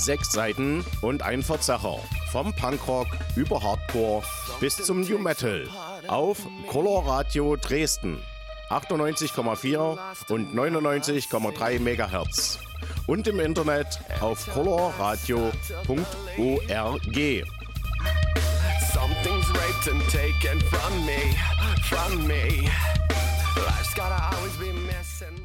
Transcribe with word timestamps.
Sechs 0.00 0.32
Seiten 0.32 0.82
und 1.02 1.22
ein 1.22 1.42
Verzerrer. 1.42 2.00
Vom 2.32 2.54
Punkrock 2.54 3.06
über 3.36 3.62
Hardcore 3.62 4.22
bis 4.58 4.76
zum 4.76 5.02
New 5.02 5.18
Metal. 5.18 5.68
Auf 6.08 6.38
Color 6.68 7.06
Radio 7.06 7.56
Dresden. 7.56 8.22
98,4 8.70 9.98
und 10.30 10.54
99,3 10.54 11.78
MHz. 11.80 12.60
Und 13.06 13.28
im 13.28 13.40
Internet 13.40 14.00
auf 14.20 14.46
colorradio.org. 14.46 15.52
Something's 18.94 19.48
raped 19.50 19.88
and 19.88 20.02
taken 20.08 20.60
from 20.70 21.04
me, 21.04 21.36
from 21.90 22.26
me. 22.26 22.70
Life's 23.66 23.94
gotta 23.94 24.34
always 24.34 24.56
be 24.56 24.72
missing. 24.72 25.39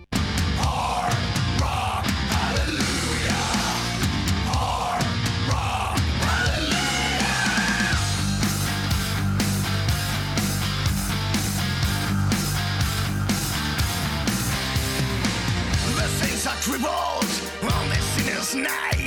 Crippled 16.66 17.30
on 17.62 17.90
this 17.90 18.04
sinner's 18.16 18.56
night. 18.56 19.06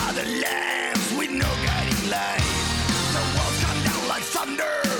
Are 0.00 0.12
the 0.14 0.24
lambs 0.24 1.14
with 1.18 1.30
no 1.30 1.48
guiding 1.66 2.10
light. 2.10 2.40
The 3.12 3.20
walls 3.36 3.64
come 3.64 3.84
down 3.84 4.08
like 4.08 4.22
thunder. 4.22 4.97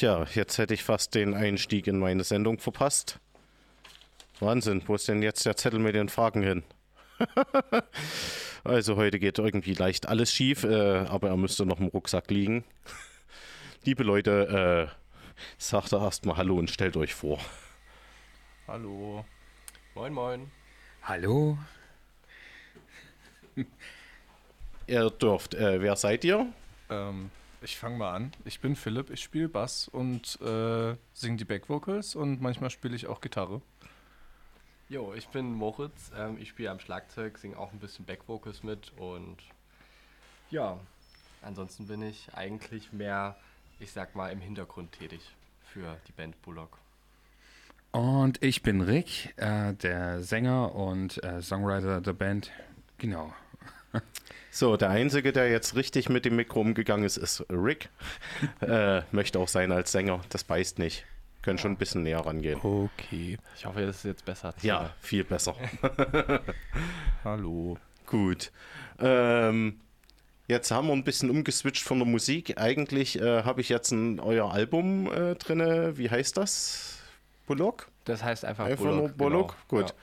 Tja, 0.00 0.24
jetzt 0.32 0.56
hätte 0.56 0.72
ich 0.72 0.82
fast 0.82 1.14
den 1.14 1.34
Einstieg 1.34 1.86
in 1.86 1.98
meine 1.98 2.24
Sendung 2.24 2.58
verpasst. 2.58 3.20
Wahnsinn, 4.38 4.82
wo 4.86 4.94
ist 4.94 5.06
denn 5.08 5.20
jetzt 5.20 5.44
der 5.44 5.56
Zettel 5.56 5.78
mit 5.78 5.94
den 5.94 6.08
Fragen 6.08 6.42
hin? 6.42 6.62
also 8.64 8.96
heute 8.96 9.18
geht 9.18 9.38
irgendwie 9.38 9.74
leicht 9.74 10.08
alles 10.08 10.32
schief, 10.32 10.64
äh, 10.64 11.00
aber 11.00 11.28
er 11.28 11.36
müsste 11.36 11.66
noch 11.66 11.80
im 11.80 11.88
Rucksack 11.88 12.30
liegen. 12.30 12.64
Liebe 13.84 14.02
Leute, 14.02 14.88
äh, 14.88 15.34
sagt 15.58 15.92
doch 15.92 16.02
erstmal 16.02 16.38
Hallo 16.38 16.56
und 16.56 16.70
stellt 16.70 16.96
euch 16.96 17.14
vor. 17.14 17.38
Hallo. 18.66 19.26
Moin, 19.94 20.14
moin. 20.14 20.50
Hallo? 21.02 21.58
Ihr 24.86 25.10
dürft, 25.10 25.54
äh, 25.54 25.82
wer 25.82 25.94
seid 25.94 26.24
ihr? 26.24 26.50
Ähm, 26.88 27.30
ich 27.62 27.78
fange 27.78 27.98
mal 27.98 28.14
an. 28.14 28.32
Ich 28.44 28.60
bin 28.60 28.76
Philipp, 28.76 29.10
ich 29.10 29.22
spiele 29.22 29.48
Bass 29.48 29.88
und 29.88 30.40
äh, 30.40 30.96
singe 31.12 31.36
die 31.36 31.44
Backvocals 31.44 32.14
und 32.14 32.40
manchmal 32.40 32.70
spiele 32.70 32.96
ich 32.96 33.06
auch 33.06 33.20
Gitarre. 33.20 33.60
Jo, 34.88 35.14
ich 35.14 35.28
bin 35.28 35.54
Moritz, 35.54 36.10
ähm, 36.16 36.36
ich 36.40 36.48
spiele 36.48 36.70
am 36.70 36.80
Schlagzeug, 36.80 37.38
singe 37.38 37.58
auch 37.58 37.72
ein 37.72 37.78
bisschen 37.78 38.04
Backvocals 38.04 38.62
mit 38.62 38.92
und 38.98 39.36
ja, 40.50 40.78
ansonsten 41.42 41.86
bin 41.86 42.02
ich 42.02 42.34
eigentlich 42.34 42.92
mehr, 42.92 43.36
ich 43.78 43.92
sag 43.92 44.16
mal, 44.16 44.32
im 44.32 44.40
Hintergrund 44.40 44.92
tätig 44.92 45.20
für 45.72 45.96
die 46.08 46.12
Band 46.12 46.40
Bullock. 46.42 46.78
Und 47.92 48.42
ich 48.42 48.62
bin 48.62 48.80
Rick, 48.80 49.34
äh, 49.36 49.74
der 49.74 50.22
Sänger 50.22 50.74
und 50.74 51.22
äh, 51.24 51.42
Songwriter 51.42 52.00
der 52.00 52.12
Band. 52.12 52.50
Genau. 52.98 53.32
So, 54.52 54.76
der 54.76 54.90
Einzige, 54.90 55.32
der 55.32 55.48
jetzt 55.48 55.76
richtig 55.76 56.08
mit 56.08 56.24
dem 56.24 56.34
Mikro 56.34 56.60
umgegangen 56.60 57.04
ist, 57.04 57.16
ist 57.16 57.44
Rick. 57.50 57.88
äh, 58.60 59.02
möchte 59.12 59.38
auch 59.38 59.46
sein 59.46 59.70
als 59.70 59.92
Sänger, 59.92 60.22
das 60.28 60.42
beißt 60.42 60.80
nicht. 60.80 61.04
Können 61.42 61.56
schon 61.56 61.72
ein 61.72 61.76
bisschen 61.76 62.02
näher 62.02 62.20
rangehen. 62.20 62.60
Okay. 62.60 63.38
Ich 63.56 63.64
hoffe, 63.64 63.86
das 63.86 63.98
ist 63.98 64.04
jetzt 64.04 64.24
besser. 64.24 64.52
Ja, 64.60 64.92
viel 65.00 65.24
besser. 65.24 65.54
Hallo. 67.24 67.78
Gut. 68.06 68.50
Ähm, 68.98 69.80
jetzt 70.48 70.70
haben 70.70 70.88
wir 70.88 70.94
ein 70.94 71.04
bisschen 71.04 71.30
umgeswitcht 71.30 71.84
von 71.84 71.98
der 71.98 72.06
Musik. 72.06 72.60
Eigentlich 72.60 73.18
äh, 73.20 73.44
habe 73.44 73.62
ich 73.62 73.70
jetzt 73.70 73.92
ein 73.92 74.20
euer 74.20 74.52
Album 74.52 75.10
äh, 75.10 75.36
drinne. 75.36 75.96
Wie 75.96 76.10
heißt 76.10 76.36
das? 76.36 76.99
Bullock? 77.50 77.88
Das 78.04 78.22
heißt 78.22 78.44
einfach, 78.44 78.66
Einfach 78.66 78.84
Bullock. 78.84 78.98
nur 78.98 79.08
Bullock? 79.08 79.56
genau. 79.68 79.82
Gut. 79.82 79.94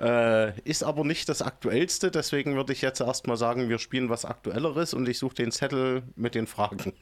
Äh, 0.00 0.60
ist 0.62 0.82
aber 0.82 1.04
nicht 1.04 1.28
das 1.28 1.40
aktuellste, 1.40 2.10
deswegen 2.10 2.56
würde 2.56 2.72
ich 2.72 2.82
jetzt 2.82 3.00
erstmal 3.00 3.36
sagen, 3.36 3.68
wir 3.68 3.78
spielen 3.78 4.08
was 4.08 4.24
Aktuelleres 4.24 4.92
und 4.92 5.08
ich 5.08 5.20
suche 5.20 5.36
den 5.36 5.52
Zettel 5.52 6.02
mit 6.16 6.34
den 6.34 6.48
Fragen. 6.48 6.92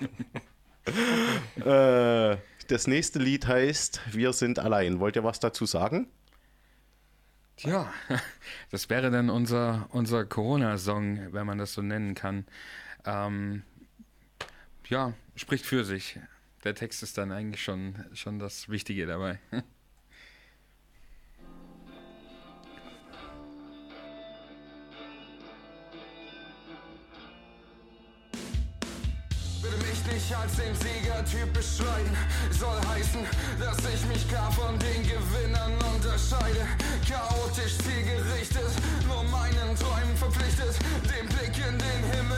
äh, 1.64 2.36
das 2.66 2.88
nächste 2.88 3.20
Lied 3.20 3.46
heißt 3.46 4.00
Wir 4.10 4.32
sind 4.32 4.58
allein. 4.58 4.98
Wollt 4.98 5.14
ihr 5.14 5.22
was 5.22 5.38
dazu 5.38 5.64
sagen? 5.64 6.08
Tja, 7.56 7.92
das 8.72 8.90
wäre 8.90 9.12
dann 9.12 9.30
unser, 9.30 9.86
unser 9.90 10.24
Corona-Song, 10.24 11.32
wenn 11.32 11.46
man 11.46 11.58
das 11.58 11.74
so 11.74 11.82
nennen 11.82 12.16
kann. 12.16 12.46
Ähm, 13.04 13.62
ja, 14.88 15.12
spricht 15.36 15.66
für 15.66 15.84
sich. 15.84 16.18
Der 16.64 16.74
Text 16.74 17.02
ist 17.02 17.16
dann 17.16 17.32
eigentlich 17.32 17.62
schon, 17.62 17.94
schon 18.12 18.38
das 18.38 18.68
Wichtige 18.68 19.06
dabei. 19.06 19.38
Mich 30.12 30.36
als 30.36 30.56
den 30.56 30.74
Siegertyp 30.74 31.52
beschreiben. 31.52 32.16
Soll 32.50 32.80
heißen, 32.88 33.20
dass 33.60 33.78
ich 33.78 34.04
mich 34.06 34.28
klar 34.28 34.50
von 34.50 34.76
den 34.78 35.02
Gewinnern 35.02 35.72
unterscheide. 35.94 36.66
Chaotisch 37.08 37.78
zielgerichtet, 37.78 38.72
nur 39.06 39.22
meinen 39.24 39.76
Träumen 39.76 40.16
verpflichtet. 40.16 40.74
Den 41.04 41.28
Blick 41.28 41.56
in 41.56 41.78
den 41.78 42.12
Himmel 42.12 42.29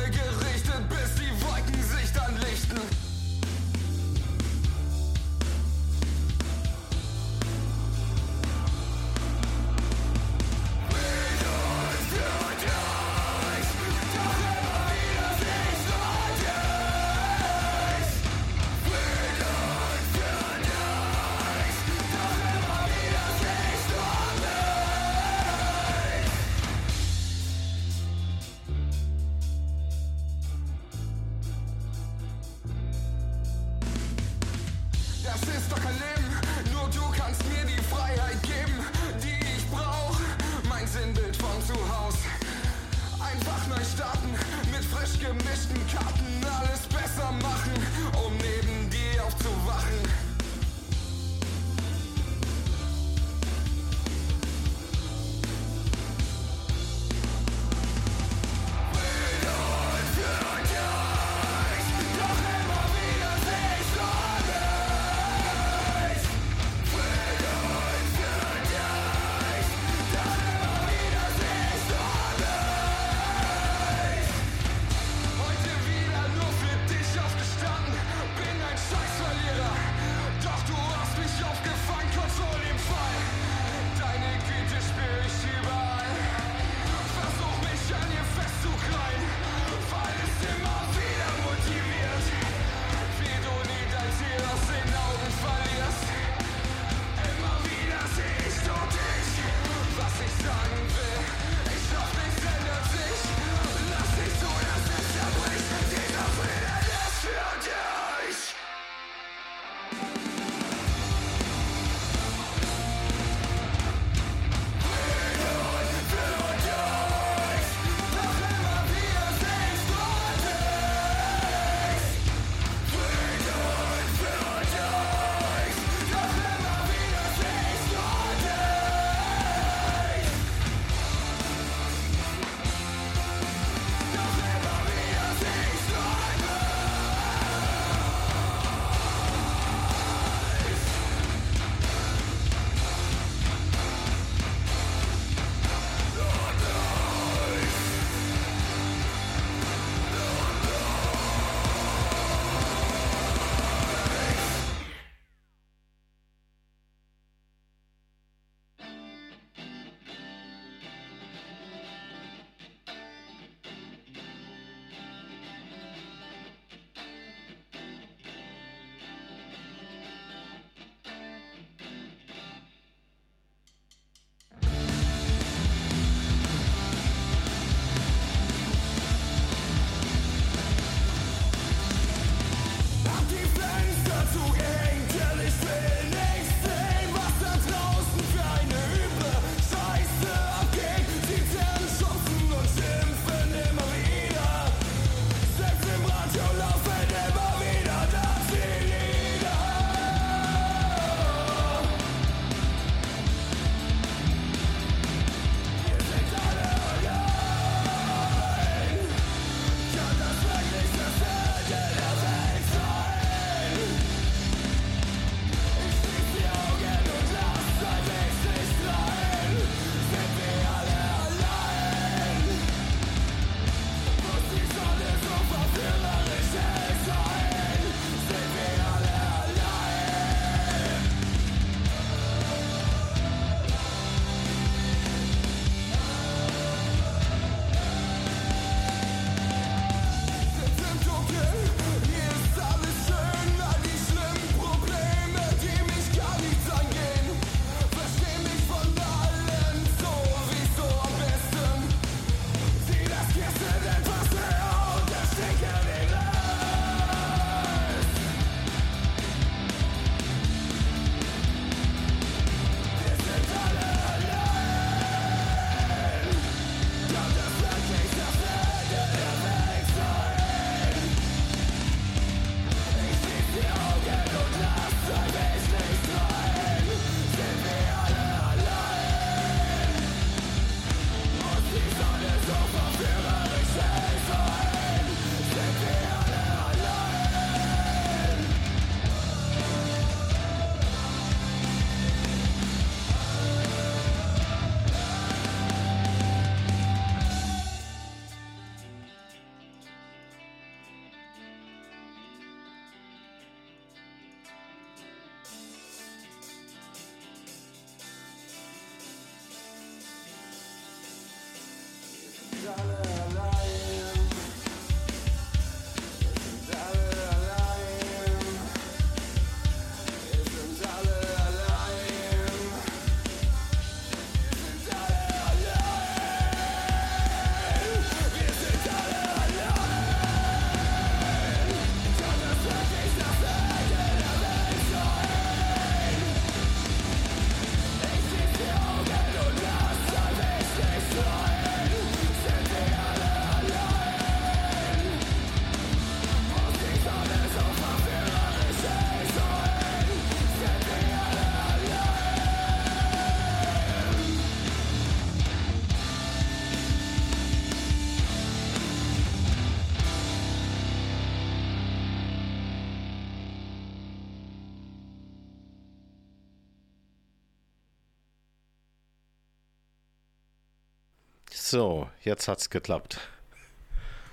So, 371.72 372.06
jetzt 372.20 372.48
hat's 372.48 372.68
geklappt. 372.68 373.18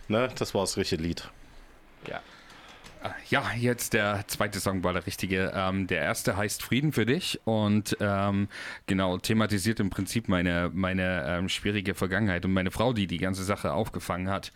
Ne, 0.09 0.27
das 0.35 0.53
war 0.53 0.59
das 0.63 0.75
richtige 0.75 1.01
Lied. 1.01 1.29
Ja. 2.05 2.19
Ja, 3.29 3.53
jetzt 3.53 3.93
der 3.93 4.25
zweite 4.27 4.59
Song 4.59 4.83
war 4.83 4.91
der 4.91 5.05
richtige. 5.05 5.53
Ähm, 5.55 5.87
der 5.87 6.01
erste 6.01 6.35
heißt 6.35 6.61
Frieden 6.61 6.91
für 6.91 7.05
dich 7.05 7.39
und 7.45 7.95
ähm, 8.01 8.49
genau 8.87 9.19
thematisiert 9.19 9.79
im 9.79 9.89
Prinzip 9.89 10.27
meine, 10.27 10.69
meine 10.73 11.23
ähm, 11.29 11.47
schwierige 11.47 11.95
Vergangenheit 11.95 12.43
und 12.43 12.51
meine 12.51 12.71
Frau, 12.71 12.91
die 12.91 13.07
die 13.07 13.19
ganze 13.19 13.45
Sache 13.45 13.71
aufgefangen 13.71 14.29
hat. 14.29 14.51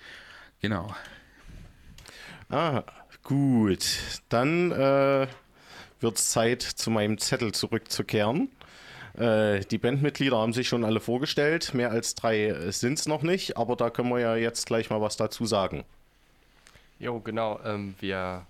Genau. 0.59 0.93
Ah, 2.49 2.83
gut. 3.23 3.85
Dann 4.27 4.73
äh, 4.73 5.27
wird 6.01 6.17
es 6.17 6.31
Zeit, 6.31 6.61
zu 6.61 6.91
meinem 6.91 7.17
Zettel 7.17 7.53
zurückzukehren. 7.53 8.49
Äh, 9.17 9.61
die 9.61 9.77
Bandmitglieder 9.77 10.37
haben 10.37 10.53
sich 10.53 10.67
schon 10.67 10.83
alle 10.83 10.99
vorgestellt. 10.99 11.73
Mehr 11.73 11.91
als 11.91 12.15
drei 12.15 12.71
sind 12.71 12.99
es 12.99 13.07
noch 13.07 13.21
nicht, 13.21 13.57
aber 13.57 13.75
da 13.75 13.89
können 13.89 14.09
wir 14.09 14.19
ja 14.19 14.35
jetzt 14.35 14.65
gleich 14.65 14.89
mal 14.89 15.01
was 15.01 15.17
dazu 15.17 15.45
sagen. 15.45 15.83
Jo, 16.99 17.19
genau. 17.19 17.59
Ähm, 17.63 17.95
wir 17.99 18.47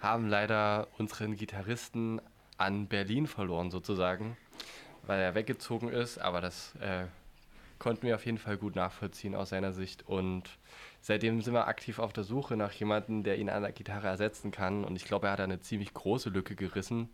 haben 0.00 0.28
leider 0.28 0.88
unseren 0.98 1.36
Gitarristen 1.36 2.20
an 2.56 2.86
Berlin 2.86 3.26
verloren, 3.26 3.70
sozusagen, 3.70 4.36
weil 5.06 5.20
er 5.20 5.34
weggezogen 5.34 5.88
ist. 5.88 6.18
Aber 6.18 6.40
das 6.40 6.74
äh, 6.80 7.06
konnten 7.78 8.06
wir 8.06 8.14
auf 8.14 8.24
jeden 8.24 8.38
Fall 8.38 8.56
gut 8.56 8.76
nachvollziehen 8.76 9.34
aus 9.34 9.50
seiner 9.50 9.72
Sicht. 9.72 10.08
Und 10.08 10.44
seitdem 11.00 11.42
sind 11.42 11.54
wir 11.54 11.66
aktiv 11.66 11.98
auf 11.98 12.12
der 12.12 12.24
Suche 12.24 12.56
nach 12.56 12.72
jemandem, 12.72 13.22
der 13.22 13.38
ihn 13.38 13.50
an 13.50 13.62
der 13.62 13.72
Gitarre 13.72 14.06
ersetzen 14.06 14.50
kann. 14.50 14.84
Und 14.84 14.96
ich 14.96 15.04
glaube, 15.04 15.26
er 15.26 15.32
hat 15.32 15.40
eine 15.40 15.60
ziemlich 15.60 15.92
große 15.92 16.30
Lücke 16.30 16.54
gerissen. 16.54 17.08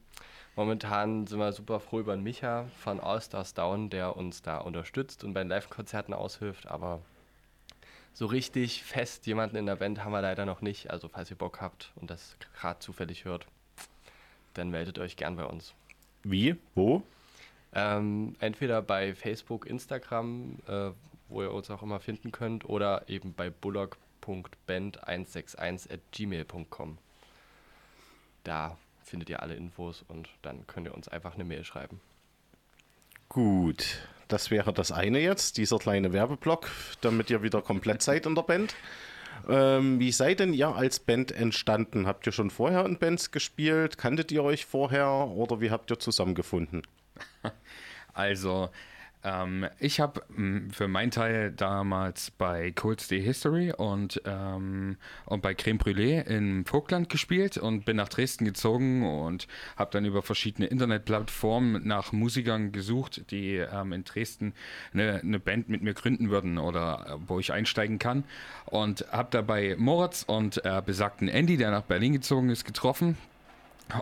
Momentan 0.56 1.26
sind 1.26 1.40
wir 1.40 1.52
super 1.52 1.80
froh 1.80 2.00
über 2.00 2.14
den 2.14 2.22
Micha 2.22 2.66
von 2.78 3.00
All 3.00 3.20
Stars 3.20 3.54
Down, 3.54 3.90
der 3.90 4.16
uns 4.16 4.40
da 4.42 4.58
unterstützt 4.58 5.24
und 5.24 5.34
bei 5.34 5.40
den 5.40 5.48
Live-Konzerten 5.48 6.14
aushilft. 6.14 6.68
Aber 6.68 7.00
so 8.12 8.26
richtig 8.26 8.84
fest 8.84 9.26
jemanden 9.26 9.56
in 9.56 9.66
der 9.66 9.74
Band 9.76 10.04
haben 10.04 10.12
wir 10.12 10.22
leider 10.22 10.46
noch 10.46 10.60
nicht. 10.60 10.90
Also 10.90 11.08
falls 11.08 11.30
ihr 11.30 11.36
Bock 11.36 11.60
habt 11.60 11.90
und 11.96 12.08
das 12.08 12.36
gerade 12.56 12.78
zufällig 12.78 13.24
hört, 13.24 13.48
dann 14.54 14.70
meldet 14.70 15.00
euch 15.00 15.16
gern 15.16 15.34
bei 15.34 15.44
uns. 15.44 15.74
Wie? 16.22 16.54
Wo? 16.76 17.02
Ähm, 17.72 18.36
entweder 18.38 18.80
bei 18.80 19.16
Facebook, 19.16 19.66
Instagram, 19.66 20.60
äh, 20.68 20.90
wo 21.28 21.42
ihr 21.42 21.52
uns 21.52 21.68
auch 21.70 21.82
immer 21.82 21.98
finden 21.98 22.30
könnt, 22.30 22.68
oder 22.68 23.08
eben 23.08 23.34
bei 23.34 23.50
bullock.band161 23.50 25.92
at 25.92 25.98
gmail.com. 26.12 26.98
Da 28.44 28.78
findet 29.04 29.30
ihr 29.30 29.42
alle 29.42 29.54
Infos 29.54 30.04
und 30.08 30.28
dann 30.42 30.66
könnt 30.66 30.86
ihr 30.86 30.94
uns 30.94 31.08
einfach 31.08 31.34
eine 31.34 31.44
Mail 31.44 31.64
schreiben. 31.64 32.00
Gut, 33.28 34.02
das 34.28 34.50
wäre 34.50 34.72
das 34.72 34.92
eine 34.92 35.20
jetzt, 35.20 35.58
dieser 35.58 35.78
kleine 35.78 36.12
Werbeblock, 36.12 36.70
damit 37.00 37.30
ihr 37.30 37.42
wieder 37.42 37.62
komplett 37.62 38.02
seid 38.02 38.26
in 38.26 38.34
der 38.34 38.42
Band. 38.42 38.74
Ähm, 39.48 39.98
wie 39.98 40.12
seid 40.12 40.40
denn 40.40 40.54
ihr 40.54 40.68
als 40.74 41.00
Band 41.00 41.32
entstanden? 41.32 42.06
Habt 42.06 42.26
ihr 42.26 42.32
schon 42.32 42.50
vorher 42.50 42.84
in 42.86 42.98
Bands 42.98 43.30
gespielt? 43.30 43.98
Kanntet 43.98 44.32
ihr 44.32 44.42
euch 44.42 44.64
vorher 44.64 45.08
oder 45.08 45.60
wie 45.60 45.70
habt 45.70 45.90
ihr 45.90 45.98
zusammengefunden? 45.98 46.82
Also, 48.16 48.70
ähm, 49.24 49.66
ich 49.78 50.00
habe 50.00 50.22
für 50.70 50.86
meinen 50.86 51.10
Teil 51.10 51.50
damals 51.50 52.30
bei 52.30 52.70
Cold 52.72 53.00
Stay 53.00 53.22
History 53.22 53.72
und, 53.72 54.20
ähm, 54.26 54.98
und 55.24 55.42
bei 55.42 55.54
Creme 55.54 55.78
Brûlée 55.78 56.20
in 56.26 56.64
Vogtland 56.66 57.08
gespielt 57.08 57.56
und 57.56 57.84
bin 57.84 57.96
nach 57.96 58.10
Dresden 58.10 58.44
gezogen 58.44 59.04
und 59.04 59.48
habe 59.76 59.90
dann 59.92 60.04
über 60.04 60.22
verschiedene 60.22 60.68
Internetplattformen 60.68 61.86
nach 61.86 62.12
Musikern 62.12 62.70
gesucht, 62.70 63.30
die 63.30 63.56
ähm, 63.56 63.92
in 63.92 64.04
Dresden 64.04 64.52
eine, 64.92 65.20
eine 65.20 65.40
Band 65.40 65.68
mit 65.70 65.82
mir 65.82 65.94
gründen 65.94 66.30
würden 66.30 66.58
oder 66.58 67.06
äh, 67.06 67.28
wo 67.28 67.40
ich 67.40 67.52
einsteigen 67.52 67.98
kann. 67.98 68.24
Und 68.66 69.06
habe 69.10 69.28
dabei 69.30 69.76
Moritz 69.78 70.24
und 70.26 70.64
äh, 70.64 70.82
besagten 70.84 71.28
Andy, 71.28 71.56
der 71.56 71.70
nach 71.70 71.82
Berlin 71.82 72.12
gezogen 72.12 72.50
ist, 72.50 72.64
getroffen. 72.64 73.16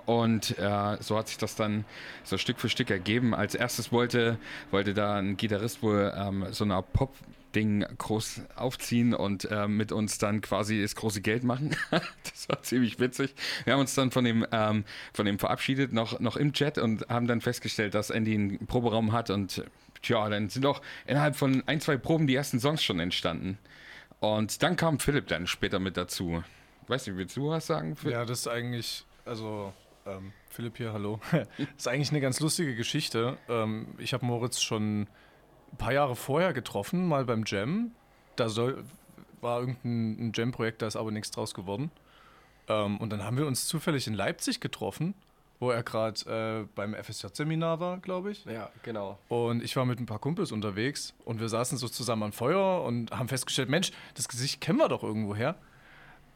Und 0.07 0.59
äh, 0.59 0.97
so 1.01 1.19
hat 1.19 1.29
sich 1.29 1.39
das 1.39 1.57
dann 1.57 1.85
so 2.25 2.39
Stück 2.39 2.61
für 2.61 2.69
Stück 2.69 2.91
ergeben. 2.91 3.35
Als 3.35 3.55
erstes 3.55 3.93
wollte, 3.93 4.39
wollte 4.71 4.95
da 4.95 5.17
ein 5.17 5.37
Gitarrist 5.37 5.83
wohl 5.83 6.13
ähm, 6.17 6.47
so 6.51 6.65
eine 6.65 6.83
Pop-Ding 6.83 7.85
groß 7.99 8.43
aufziehen 8.55 9.13
und 9.13 9.45
äh, 9.51 9.67
mit 9.67 9.91
uns 9.91 10.19
dann 10.19 10.41
quasi 10.41 10.81
das 10.81 10.95
große 10.95 11.21
Geld 11.21 11.43
machen. 11.43 11.77
das 11.91 12.49
war 12.49 12.63
ziemlich 12.63 13.01
witzig. 13.01 13.35
Wir 13.65 13.75
haben 13.75 13.81
uns 13.81 13.95
dann 13.95 14.13
von 14.13 14.25
dem, 14.25 14.47
ähm, 14.53 14.85
von 15.13 15.27
dem 15.27 15.39
verabschiedet, 15.39 15.93
noch, 15.93 16.21
noch 16.21 16.37
im 16.37 16.53
Chat 16.53 16.79
und 16.79 17.09
haben 17.09 17.27
dann 17.27 17.41
festgestellt, 17.41 17.95
dass 17.95 18.11
Andy 18.11 18.35
einen 18.35 18.67
Proberaum 18.67 19.13
hat 19.13 19.31
und 19.31 19.65
tja, 20.03 20.29
dann 20.29 20.49
sind 20.49 20.65
auch 20.65 20.81
innerhalb 21.07 21.37
von 21.37 21.63
ein, 21.67 21.81
zwei 21.81 21.97
Proben 21.97 22.27
die 22.27 22.35
ersten 22.35 22.61
Songs 22.61 22.83
schon 22.83 23.01
entstanden. 23.01 23.59
Und 24.21 24.63
dann 24.63 24.77
kam 24.77 25.01
Philipp 25.01 25.27
dann 25.27 25.49
später 25.49 25.81
mit 25.81 25.97
dazu. 25.97 26.45
Weiß 26.87 27.07
nicht, 27.07 27.17
willst 27.17 27.37
du 27.37 27.49
was 27.49 27.67
sagen? 27.67 27.97
Philipp? 27.97 28.15
Ja, 28.15 28.25
das 28.25 28.41
ist 28.41 28.49
eigentlich, 28.49 29.05
also 29.25 29.73
ähm, 30.07 30.33
Philipp 30.51 30.77
hier, 30.77 30.93
hallo. 30.93 31.21
das 31.31 31.47
ist 31.77 31.89
eigentlich 31.89 32.11
eine 32.11 32.21
ganz 32.21 32.41
lustige 32.41 32.75
Geschichte. 32.75 33.37
Ähm, 33.49 33.95
ich 33.99 34.13
habe 34.15 34.27
Moritz 34.27 34.61
schon 34.61 35.03
ein 35.03 35.77
paar 35.79 35.93
Jahre 35.93 36.17
vorher 36.17 36.53
getroffen, 36.53 37.07
mal 37.07 37.25
beim 37.25 37.45
Jam. 37.47 37.93
Da 38.37 38.49
soll, 38.49 38.85
war 39.41 39.61
irgendein 39.61 40.29
ein 40.29 40.33
Jam-Projekt, 40.35 40.83
da 40.83 40.87
ist 40.87 40.97
aber 40.97 41.11
nichts 41.11 41.31
draus 41.31 41.55
geworden. 41.55 41.91
Ähm, 42.69 42.99
und 42.99 43.11
dann 43.11 43.25
haben 43.25 43.37
wir 43.37 43.47
uns 43.47 43.67
zufällig 43.67 44.07
in 44.07 44.15
Leipzig 44.15 44.61
getroffen, 44.61 45.15
wo 45.61 45.71
er 45.71 45.83
gerade 45.83 46.65
äh, 46.65 46.69
beim 46.75 46.95
FSJ-Seminar 46.95 47.81
war, 47.81 47.99
glaube 47.99 48.33
ich. 48.33 48.45
Ja, 48.45 48.71
genau. 48.83 49.19
Und 49.29 49.63
ich 49.63 49.77
war 49.77 49.85
mit 49.85 50.01
ein 50.01 50.07
paar 50.07 50.19
Kumpels 50.19 50.53
unterwegs 50.53 51.15
und 51.25 51.41
wir 51.41 51.49
saßen 51.49 51.79
so 51.79 51.89
zusammen 51.89 52.25
am 52.25 52.33
Feuer 52.33 52.83
und 52.83 53.11
haben 53.13 53.29
festgestellt, 53.29 53.69
Mensch, 53.69 53.93
das 54.15 54.29
Gesicht 54.29 54.61
kennen 54.61 54.79
wir 54.79 54.89
doch 54.89 55.03
irgendwoher. 55.03 55.57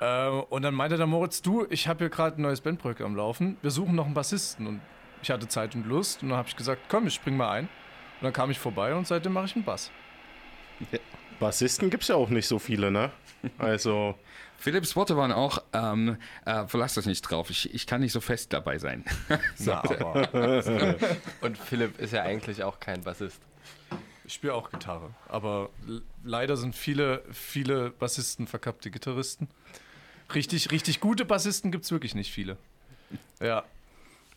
Äh, 0.01 0.29
und 0.29 0.63
dann 0.63 0.75
meinte 0.75 0.97
der 0.97 1.07
Moritz, 1.07 1.43
du, 1.43 1.67
ich 1.71 1.89
habe 1.89 2.01
hier 2.01 2.11
gerade 2.11 2.41
ein 2.41 2.43
neues 2.43 2.61
Bandprojekt 2.61 3.01
am 3.01 3.17
Laufen, 3.17 3.57
wir 3.63 3.71
suchen 3.71 3.95
noch 3.95 4.07
einen 4.07 4.15
Bassisten. 4.15 4.67
Und 4.67 4.81
ich 5.23 5.31
hatte 5.31 5.49
Zeit 5.49 5.75
und 5.75 5.87
Lust 5.87 6.23
und 6.23 6.31
dann 6.31 6.39
habe 6.39 6.49
ich 6.49 6.57
gesagt, 6.57 6.83
komm, 6.89 7.07
ich 7.07 7.15
spring 7.15 7.37
mal 7.37 7.51
ein. 7.51 7.65
Und 7.65 8.25
dann 8.25 8.33
kam 8.33 8.51
ich 8.51 8.59
vorbei 8.59 8.95
und 8.95 9.07
seitdem 9.07 9.33
mache 9.33 9.47
ich 9.47 9.57
einen 9.57 9.65
Bass. 9.65 9.91
Bassisten 11.39 11.91
gibt 11.91 12.03
es 12.03 12.09
ja 12.09 12.17
auch 12.17 12.29
nicht 12.29 12.47
so 12.47 12.59
viele, 12.59 12.91
ne? 12.91 13.11
Also, 13.59 14.17
Philipps 14.57 14.97
Worte 14.97 15.17
waren 15.17 15.31
auch, 15.31 15.63
ähm, 15.73 16.17
äh, 16.47 16.67
verlass 16.67 16.95
das 16.95 17.07
nicht 17.07 17.23
drauf, 17.23 17.51
ich, 17.51 17.73
ich 17.75 17.87
kann 17.87 18.01
nicht 18.01 18.13
so 18.13 18.21
fest 18.21 18.53
dabei 18.53 18.79
sein. 18.79 19.05
Na, 19.59 19.83
aber 19.85 20.97
Und 21.43 21.57
Philipp 21.59 21.99
ist 22.01 22.13
ja 22.13 22.23
eigentlich 22.23 22.65
auch 22.65 22.81
kein 22.81 23.03
Bassist. 23.03 23.41
ich 24.25 24.35
spiele 24.35 24.55
auch 24.55 24.71
Gitarre. 24.71 25.11
Aber 25.29 25.69
leider 26.25 26.57
sind 26.57 26.75
viele, 26.75 27.23
viele 27.31 27.91
Bassisten 27.91 28.47
verkappte 28.47 28.91
Gitarristen. 28.91 29.49
Richtig, 30.35 30.71
richtig 30.71 31.01
gute 31.01 31.25
Bassisten 31.25 31.71
gibt 31.71 31.85
es 31.85 31.91
wirklich 31.93 32.15
nicht 32.15 32.33
viele. 32.33 32.57
Ja, 33.41 33.65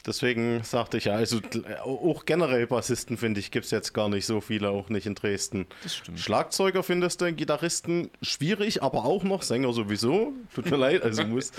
deswegen 0.05 0.63
sagte 0.63 0.98
ich 0.98 1.05
ja, 1.05 1.13
also 1.13 1.39
auch 1.84 2.25
generell 2.25 2.67
Bassisten, 2.67 3.17
finde 3.17 3.39
ich, 3.39 3.51
gibt 3.51 3.65
es 3.65 3.72
jetzt 3.72 3.93
gar 3.93 4.10
nicht 4.10 4.25
so 4.25 4.41
viele, 4.41 4.69
auch 4.69 4.89
nicht 4.89 5.05
in 5.05 5.15
Dresden. 5.15 5.67
das 5.84 5.96
stimmt. 5.96 6.19
Schlagzeuger 6.19 6.84
findest 6.84 7.22
du, 7.22 7.34
Gitarristen 7.34 8.10
schwierig, 8.22 8.84
aber 8.84 9.05
auch 9.05 9.24
noch, 9.24 9.41
Sänger 9.41 9.74
sowieso. 9.74 10.34
Tut 10.53 10.69
mir 10.69 10.77
leid, 10.77 11.03
also 11.03 11.24
muss. 11.25 11.51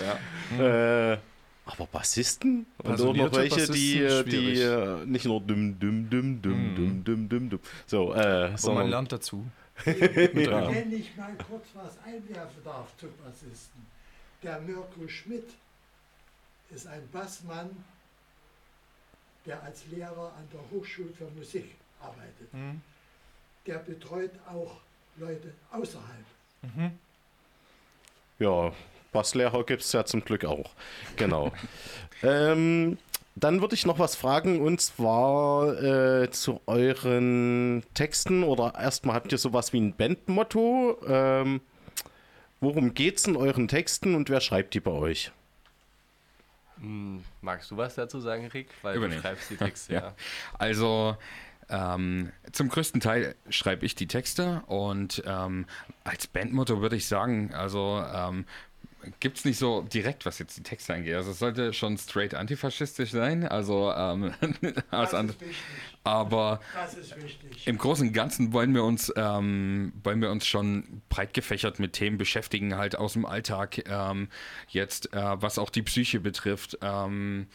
äh, 0.59 1.17
aber 1.65 1.85
Bassisten? 1.91 2.65
Und 2.79 2.99
auch 3.01 3.13
noch 3.13 3.33
welche, 3.33 3.71
die, 3.71 3.99
Bassisten, 3.99 4.29
die 4.29 4.55
schwierig. 4.55 4.59
äh, 4.59 5.05
nicht 5.05 5.25
nur 5.25 5.41
dumm, 5.41 5.79
dumm, 5.79 6.09
dumm, 6.09 6.41
dumm, 6.41 6.75
dumm, 6.75 7.03
dumm, 7.05 7.29
dumm, 7.29 7.49
dumm. 7.49 7.59
So, 7.85 8.13
äh, 8.13 8.51
Aber 8.63 8.73
man 8.73 8.89
lernt 8.89 9.11
dazu. 9.11 9.45
ja. 9.85 9.93
Wenn 9.93 10.93
ich 10.93 11.15
mal 11.15 11.33
kurz 11.49 11.67
was 11.73 11.97
einwerfen 12.05 12.63
darf 12.63 12.95
zum 12.97 13.09
Bassisten. 13.23 13.81
Der 14.43 14.59
Mirko 14.59 15.07
Schmidt 15.07 15.49
ist 16.71 16.87
ein 16.87 17.07
Bassmann, 17.11 17.69
der 19.45 19.61
als 19.63 19.85
Lehrer 19.87 20.33
an 20.37 20.47
der 20.51 20.61
Hochschule 20.71 21.13
für 21.13 21.29
Musik 21.37 21.75
arbeitet. 22.01 22.49
Der 23.67 23.77
betreut 23.79 24.31
auch 24.47 24.77
Leute 25.17 25.53
außerhalb. 25.71 26.25
Ja, 28.39 28.71
Basslehrer 29.11 29.63
gibt 29.65 29.83
es 29.83 29.91
ja 29.91 30.05
zum 30.05 30.23
Glück 30.23 30.45
auch. 30.45 30.71
Genau. 31.15 31.51
ähm, 32.23 32.97
dann 33.35 33.61
würde 33.61 33.75
ich 33.75 33.85
noch 33.85 33.99
was 33.99 34.15
fragen 34.15 34.61
und 34.61 34.81
zwar 34.81 35.81
äh, 35.81 36.31
zu 36.31 36.61
euren 36.65 37.83
Texten 37.93 38.43
oder 38.43 38.73
erstmal 38.75 39.15
habt 39.15 39.31
ihr 39.31 39.37
sowas 39.37 39.73
wie 39.73 39.81
ein 39.81 39.95
Bandmotto. 39.95 40.97
Ähm, 41.07 41.61
worum 42.61 42.93
geht's 42.93 43.25
in 43.27 43.35
euren 43.35 43.67
Texten 43.67 44.15
und 44.15 44.29
wer 44.29 44.39
schreibt 44.39 44.73
die 44.73 44.79
bei 44.79 44.91
euch? 44.91 45.31
Hm, 46.79 47.23
magst 47.41 47.69
du 47.71 47.77
was 47.77 47.95
dazu 47.95 48.19
sagen, 48.19 48.47
Rick? 48.47 48.69
Weil 48.81 48.95
Übernehmen. 48.97 49.21
du 49.21 49.27
schreibst 49.27 49.49
die 49.49 49.57
Texte, 49.57 49.93
Ja. 49.93 49.99
ja. 49.99 50.15
Also 50.57 51.17
ähm, 51.69 52.31
zum 52.51 52.69
größten 52.69 53.01
Teil 53.01 53.35
schreibe 53.49 53.85
ich 53.85 53.95
die 53.95 54.07
Texte 54.07 54.61
und 54.67 55.21
ähm, 55.25 55.65
als 56.03 56.27
Bandmotto 56.27 56.81
würde 56.81 56.95
ich 56.95 57.07
sagen, 57.07 57.53
also 57.53 58.03
ähm, 58.13 58.45
gibt 59.19 59.37
es 59.37 59.45
nicht 59.45 59.57
so 59.57 59.81
direkt, 59.81 60.25
was 60.25 60.39
jetzt 60.39 60.57
die 60.57 60.63
Texte 60.63 60.93
angeht. 60.93 61.15
Also 61.15 61.31
es 61.31 61.39
sollte 61.39 61.73
schon 61.73 61.97
straight 61.97 62.33
antifaschistisch 62.33 63.11
sein, 63.11 63.47
also 63.47 63.91
ähm. 63.91 64.33
Aber 66.03 66.59
Das 66.73 66.97
wichtig. 67.21 67.67
im 67.67 67.77
Großen 67.77 68.07
und 68.07 68.13
Ganzen 68.13 68.53
wollen 68.53 68.73
wir 68.73 68.83
uns, 68.83 69.13
ähm, 69.15 69.93
wollen 70.03 70.21
wir 70.21 70.31
uns 70.31 70.47
schon 70.47 71.01
breit 71.09 71.33
gefächert 71.33 71.79
mit 71.79 71.93
Themen 71.93 72.17
beschäftigen, 72.17 72.75
halt 72.77 72.95
aus 72.95 73.13
dem 73.13 73.25
Alltag, 73.25 73.83
ähm, 73.87 74.29
jetzt, 74.67 75.13
äh, 75.13 75.41
was 75.41 75.59
auch 75.59 75.69
die 75.69 75.83
Psyche 75.83 76.19
betrifft, 76.19 76.79
ähm, 76.81 77.47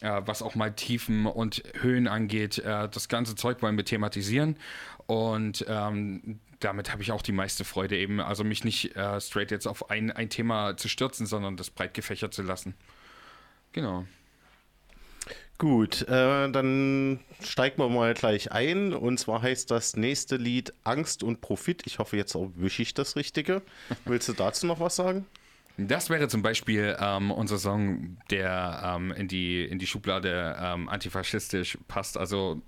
äh, 0.00 0.22
was 0.24 0.40
auch 0.42 0.54
mal 0.54 0.72
Tiefen 0.72 1.26
und 1.26 1.62
Höhen 1.80 2.08
angeht. 2.08 2.58
Äh, 2.58 2.88
das 2.88 3.08
ganze 3.08 3.34
Zeug 3.34 3.60
wollen 3.60 3.76
wir 3.76 3.84
thematisieren 3.84 4.56
und 5.06 5.64
ähm, 5.68 6.40
damit 6.60 6.92
habe 6.92 7.02
ich 7.02 7.12
auch 7.12 7.22
die 7.22 7.32
meiste 7.32 7.64
Freude 7.64 7.96
eben, 7.96 8.20
also 8.20 8.44
mich 8.44 8.64
nicht 8.64 8.94
äh, 8.96 9.20
straight 9.20 9.50
jetzt 9.50 9.66
auf 9.66 9.90
ein, 9.90 10.10
ein 10.10 10.30
Thema 10.30 10.76
zu 10.76 10.88
stürzen, 10.88 11.26
sondern 11.26 11.56
das 11.56 11.70
breit 11.70 11.94
gefächert 11.94 12.34
zu 12.34 12.42
lassen. 12.42 12.74
Genau. 13.72 14.06
Gut, 15.58 16.08
äh, 16.08 16.50
dann 16.50 17.20
steigen 17.42 17.82
wir 17.82 17.90
mal 17.90 18.14
gleich 18.14 18.50
ein. 18.50 18.94
Und 18.94 19.18
zwar 19.18 19.42
heißt 19.42 19.70
das 19.70 19.94
nächste 19.94 20.36
Lied 20.36 20.72
Angst 20.84 21.22
und 21.22 21.42
Profit. 21.42 21.82
Ich 21.86 21.98
hoffe, 21.98 22.16
jetzt 22.16 22.34
erwische 22.34 22.80
ich 22.80 22.94
das 22.94 23.14
Richtige. 23.16 23.60
Willst 24.06 24.28
du 24.28 24.32
dazu 24.32 24.66
noch 24.66 24.80
was 24.80 24.96
sagen? 24.96 25.26
Das 25.76 26.08
wäre 26.10 26.28
zum 26.28 26.42
Beispiel 26.42 26.96
ähm, 26.98 27.30
unser 27.30 27.58
Song, 27.58 28.18
der 28.30 28.96
ähm, 28.96 29.12
in, 29.12 29.28
die, 29.28 29.64
in 29.64 29.78
die 29.78 29.86
Schublade 29.86 30.56
ähm, 30.58 30.88
antifaschistisch 30.88 31.78
passt. 31.88 32.16
Also 32.16 32.62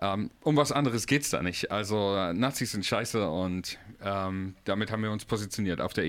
ähm, 0.00 0.30
um 0.42 0.56
was 0.56 0.72
anderes 0.72 1.06
geht 1.06 1.22
es 1.22 1.30
da 1.30 1.42
nicht. 1.42 1.70
Also 1.70 2.16
äh, 2.16 2.32
Nazis 2.32 2.72
sind 2.72 2.84
scheiße 2.84 3.28
und 3.28 3.78
ähm, 4.02 4.54
damit 4.64 4.90
haben 4.90 5.02
wir 5.02 5.10
uns 5.10 5.24
positioniert 5.24 5.80
auf 5.80 5.92
der 5.92 6.04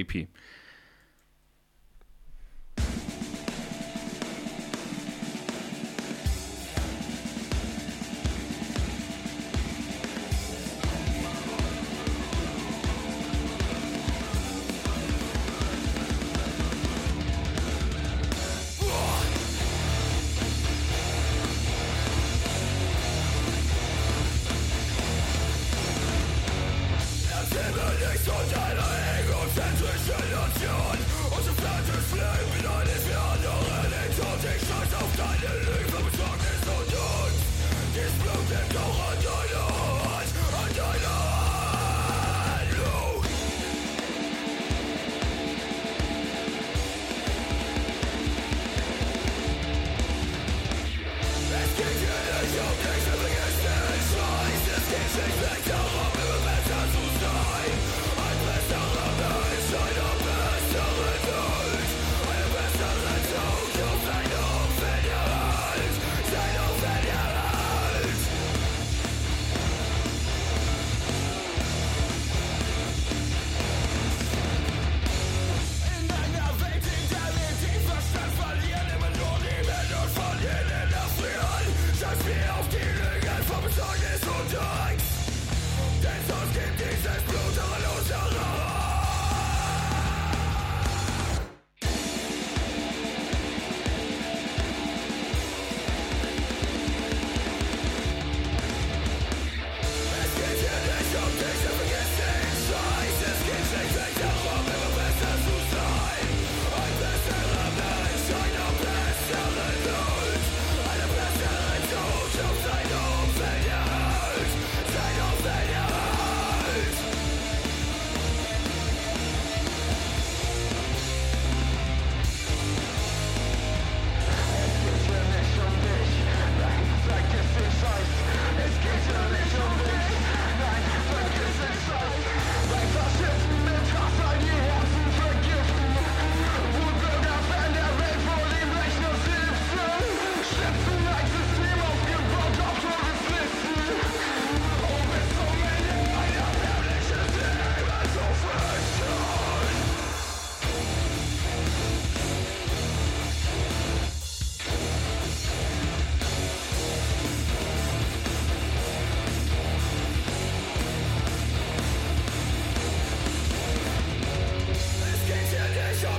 Let's 55.55 55.67
go! 55.69 55.84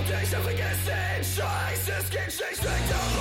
temptations 0.07 0.47
against 0.47 0.89
it 0.89 1.37
Trying 1.37 1.75
to 1.75 2.03
skin 2.03 2.31
change, 2.31 2.59
they 2.61 2.93
don't 2.93 3.16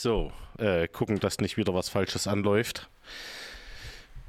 So, 0.00 0.30
äh, 0.58 0.86
gucken, 0.86 1.18
dass 1.18 1.40
nicht 1.40 1.56
wieder 1.56 1.74
was 1.74 1.88
Falsches 1.88 2.28
anläuft. 2.28 2.88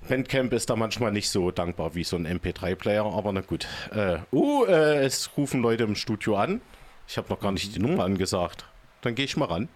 Bandcamp 0.07 0.51
ist 0.51 0.71
da 0.71 0.75
manchmal 0.75 1.11
nicht 1.11 1.29
so 1.29 1.51
dankbar 1.51 1.93
wie 1.93 2.03
so 2.03 2.15
ein 2.15 2.25
MP3-Player, 2.25 3.05
aber 3.05 3.31
na 3.33 3.41
gut. 3.41 3.67
Äh, 3.91 4.17
uh, 4.31 4.65
äh, 4.65 5.05
es 5.05 5.29
rufen 5.37 5.61
Leute 5.61 5.83
im 5.83 5.93
Studio 5.93 6.37
an. 6.37 6.59
Ich 7.07 7.19
habe 7.19 7.29
noch 7.29 7.39
gar 7.39 7.51
nicht 7.51 7.75
die 7.75 7.79
Nummer 7.79 8.03
angesagt. 8.03 8.65
Dann 9.01 9.13
gehe 9.13 9.25
ich 9.25 9.37
mal 9.37 9.45
ran. 9.45 9.69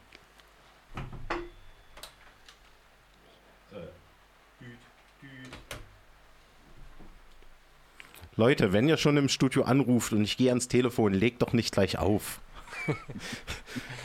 Leute, 8.35 8.73
wenn 8.73 8.89
ihr 8.89 8.97
schon 8.97 9.15
im 9.17 9.29
Studio 9.29 9.61
anruft 9.61 10.11
und 10.11 10.23
ich 10.23 10.37
gehe 10.37 10.49
ans 10.49 10.67
Telefon, 10.67 11.13
legt 11.13 11.43
doch 11.43 11.53
nicht 11.53 11.71
gleich 11.71 11.99
auf. 11.99 12.41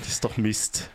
das 0.01 0.09
ist 0.09 0.23
doch 0.23 0.37
Mist. 0.37 0.91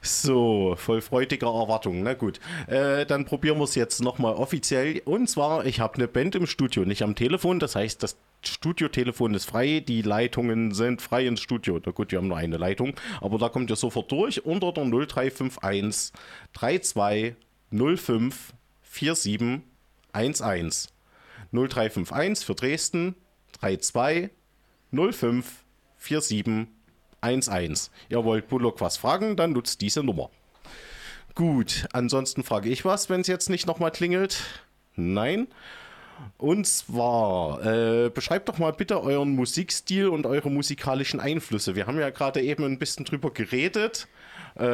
So, 0.00 0.74
voll 0.76 1.00
freudiger 1.00 1.48
Erwartung. 1.48 2.02
Na 2.02 2.14
gut, 2.14 2.40
äh, 2.66 3.06
dann 3.06 3.24
probieren 3.24 3.58
wir 3.58 3.64
es 3.64 3.74
jetzt 3.74 4.00
nochmal 4.00 4.34
offiziell. 4.34 5.00
Und 5.04 5.28
zwar, 5.28 5.64
ich 5.66 5.80
habe 5.80 5.94
eine 5.94 6.08
Band 6.08 6.34
im 6.34 6.46
Studio, 6.46 6.84
nicht 6.84 7.02
am 7.02 7.14
Telefon. 7.14 7.60
Das 7.60 7.76
heißt, 7.76 8.02
das 8.02 8.16
Studiotelefon 8.44 9.34
ist 9.34 9.44
frei, 9.44 9.80
die 9.86 10.02
Leitungen 10.02 10.72
sind 10.72 11.02
frei 11.02 11.26
ins 11.26 11.40
Studio. 11.40 11.80
Na 11.84 11.92
gut, 11.92 12.10
wir 12.10 12.18
haben 12.18 12.28
nur 12.28 12.36
eine 12.36 12.56
Leitung, 12.56 12.94
aber 13.20 13.38
da 13.38 13.48
kommt 13.48 13.70
ihr 13.70 13.76
sofort 13.76 14.10
durch 14.10 14.44
unter 14.44 14.72
der 14.72 14.84
0351 14.84 16.12
32 16.54 17.34
05 17.70 18.52
47 18.82 19.62
11. 20.12 20.88
0351 21.52 22.46
für 22.46 22.54
Dresden 22.54 23.14
32 23.60 24.30
05 24.92 25.64
47 25.98 26.66
11. 27.22 27.90
Ihr 28.08 28.24
wollt 28.24 28.48
Bullock 28.48 28.80
was 28.80 28.96
fragen, 28.96 29.36
dann 29.36 29.52
nutzt 29.52 29.80
diese 29.80 30.02
Nummer. 30.02 30.30
Gut, 31.34 31.86
ansonsten 31.92 32.42
frage 32.42 32.68
ich 32.68 32.84
was, 32.84 33.08
wenn 33.08 33.22
es 33.22 33.26
jetzt 33.26 33.48
nicht 33.48 33.66
nochmal 33.66 33.90
klingelt. 33.90 34.42
Nein. 34.96 35.48
Und 36.38 36.66
zwar, 36.66 37.64
äh, 37.64 38.10
beschreibt 38.10 38.48
doch 38.48 38.58
mal 38.58 38.72
bitte 38.72 39.02
euren 39.02 39.34
Musikstil 39.34 40.08
und 40.08 40.26
eure 40.26 40.50
musikalischen 40.50 41.20
Einflüsse. 41.20 41.74
Wir 41.74 41.86
haben 41.86 41.98
ja 41.98 42.10
gerade 42.10 42.42
eben 42.42 42.64
ein 42.64 42.78
bisschen 42.78 43.04
drüber 43.04 43.30
geredet. 43.30 44.08
Äh, 44.54 44.64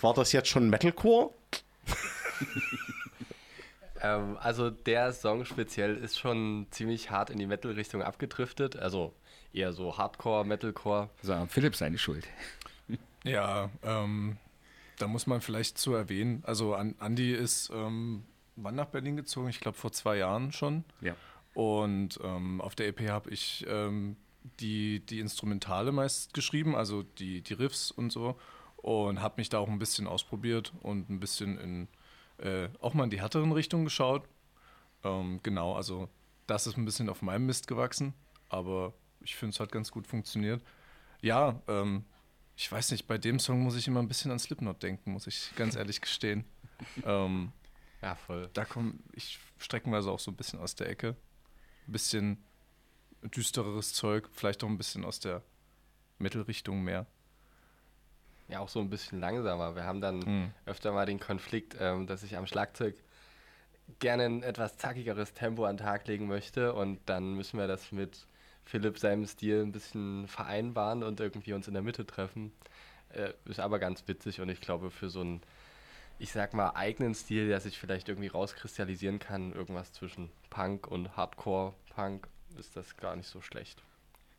war 0.00 0.14
das 0.14 0.32
jetzt 0.32 0.48
schon 0.48 0.70
Metalcore? 0.70 1.30
Ähm, 4.04 4.36
also 4.38 4.68
der 4.68 5.12
Song 5.12 5.46
speziell 5.46 5.96
ist 5.96 6.18
schon 6.18 6.66
ziemlich 6.70 7.10
hart 7.10 7.30
in 7.30 7.38
die 7.38 7.46
Metal-Richtung 7.46 8.02
abgedriftet. 8.02 8.76
Also 8.76 9.14
eher 9.54 9.72
so 9.72 9.96
Hardcore, 9.96 10.44
Metalcore. 10.44 11.10
So, 11.22 11.46
Philipp 11.48 11.76
seine 11.76 11.98
Schuld. 11.98 12.26
Ja, 13.24 13.70
ähm, 13.82 14.36
da 14.98 15.06
muss 15.06 15.26
man 15.26 15.40
vielleicht 15.40 15.78
zu 15.78 15.94
erwähnen, 15.94 16.42
also 16.44 16.74
An 16.74 16.94
Andi 16.98 17.32
ist 17.32 17.70
ähm, 17.74 18.24
wann 18.56 18.74
nach 18.74 18.86
Berlin 18.86 19.16
gezogen? 19.16 19.48
Ich 19.48 19.60
glaube 19.60 19.78
vor 19.78 19.92
zwei 19.92 20.18
Jahren 20.18 20.52
schon. 20.52 20.84
Ja. 21.00 21.16
Und 21.54 22.18
ähm, 22.22 22.60
auf 22.60 22.74
der 22.74 22.88
EP 22.88 23.08
habe 23.08 23.30
ich 23.30 23.64
ähm, 23.68 24.16
die, 24.60 25.00
die 25.00 25.20
Instrumentale 25.20 25.92
meist 25.92 26.34
geschrieben, 26.34 26.74
also 26.74 27.02
die, 27.02 27.42
die 27.42 27.54
Riffs 27.54 27.90
und 27.90 28.10
so. 28.10 28.38
Und 28.76 29.22
habe 29.22 29.36
mich 29.38 29.48
da 29.48 29.58
auch 29.58 29.68
ein 29.68 29.78
bisschen 29.78 30.06
ausprobiert 30.06 30.72
und 30.82 31.08
ein 31.08 31.20
bisschen 31.20 31.58
in 31.58 31.88
äh, 32.38 32.68
auch 32.80 32.94
mal 32.94 33.04
in 33.04 33.10
die 33.10 33.20
härteren 33.20 33.52
Richtungen 33.52 33.84
geschaut. 33.84 34.24
Ähm, 35.04 35.40
genau, 35.42 35.74
also 35.74 36.08
das 36.46 36.66
ist 36.66 36.76
ein 36.76 36.84
bisschen 36.84 37.08
auf 37.08 37.22
meinem 37.22 37.46
Mist 37.46 37.68
gewachsen, 37.68 38.12
aber 38.48 38.92
ich 39.24 39.34
finde 39.36 39.54
es 39.54 39.60
hat 39.60 39.72
ganz 39.72 39.90
gut 39.90 40.06
funktioniert. 40.06 40.62
Ja, 41.20 41.60
ähm, 41.68 42.04
ich 42.56 42.70
weiß 42.70 42.90
nicht, 42.92 43.06
bei 43.06 43.18
dem 43.18 43.38
Song 43.40 43.60
muss 43.62 43.76
ich 43.76 43.88
immer 43.88 44.00
ein 44.00 44.08
bisschen 44.08 44.30
an 44.30 44.38
Slipknot 44.38 44.82
denken, 44.82 45.12
muss 45.12 45.26
ich 45.26 45.50
ganz 45.56 45.74
ehrlich 45.74 46.00
gestehen. 46.00 46.44
ähm, 47.04 47.52
Ja, 48.02 48.14
voll. 48.14 48.48
da 48.52 48.64
komme 48.64 48.94
ich 49.12 49.38
streckenweise 49.58 50.10
auch 50.10 50.20
so 50.20 50.30
ein 50.30 50.36
bisschen 50.36 50.58
aus 50.60 50.74
der 50.74 50.88
Ecke. 50.88 51.16
Ein 51.88 51.92
bisschen 51.92 52.44
düstereres 53.22 53.92
Zeug, 53.94 54.28
vielleicht 54.32 54.62
auch 54.64 54.68
ein 54.68 54.76
bisschen 54.78 55.04
aus 55.04 55.18
der 55.20 55.42
Mittelrichtung 56.18 56.82
mehr. 56.82 57.06
Ja, 58.48 58.60
auch 58.60 58.68
so 58.68 58.80
ein 58.80 58.90
bisschen 58.90 59.20
langsamer. 59.20 59.74
Wir 59.74 59.84
haben 59.84 60.00
dann 60.02 60.24
Hm. 60.24 60.50
öfter 60.66 60.92
mal 60.92 61.06
den 61.06 61.18
Konflikt, 61.18 61.76
ähm, 61.80 62.06
dass 62.06 62.22
ich 62.22 62.36
am 62.36 62.46
Schlagzeug 62.46 62.94
gerne 63.98 64.24
ein 64.24 64.42
etwas 64.42 64.76
zackigeres 64.76 65.32
Tempo 65.32 65.64
an 65.64 65.76
den 65.76 65.84
Tag 65.86 66.06
legen 66.06 66.26
möchte 66.26 66.74
und 66.74 67.00
dann 67.06 67.34
müssen 67.34 67.58
wir 67.58 67.66
das 67.66 67.90
mit 67.92 68.26
Philipp 68.64 68.98
seinem 68.98 69.26
Stil 69.26 69.62
ein 69.62 69.72
bisschen 69.72 70.26
vereinbaren 70.26 71.02
und 71.02 71.20
irgendwie 71.20 71.52
uns 71.52 71.68
in 71.68 71.74
der 71.74 71.82
Mitte 71.82 72.06
treffen. 72.06 72.52
Äh, 73.10 73.32
ist 73.44 73.60
aber 73.60 73.78
ganz 73.78 74.04
witzig 74.06 74.40
und 74.40 74.48
ich 74.48 74.60
glaube 74.60 74.90
für 74.90 75.08
so 75.08 75.20
einen, 75.20 75.40
ich 76.18 76.32
sag 76.32 76.54
mal, 76.54 76.70
eigenen 76.70 77.14
Stil, 77.14 77.48
der 77.48 77.60
sich 77.60 77.78
vielleicht 77.78 78.08
irgendwie 78.08 78.28
rauskristallisieren 78.28 79.18
kann, 79.18 79.52
irgendwas 79.52 79.92
zwischen 79.92 80.30
Punk 80.50 80.86
und 80.86 81.16
Hardcore-Punk, 81.16 82.28
ist 82.58 82.76
das 82.76 82.96
gar 82.96 83.16
nicht 83.16 83.28
so 83.28 83.40
schlecht. 83.40 83.82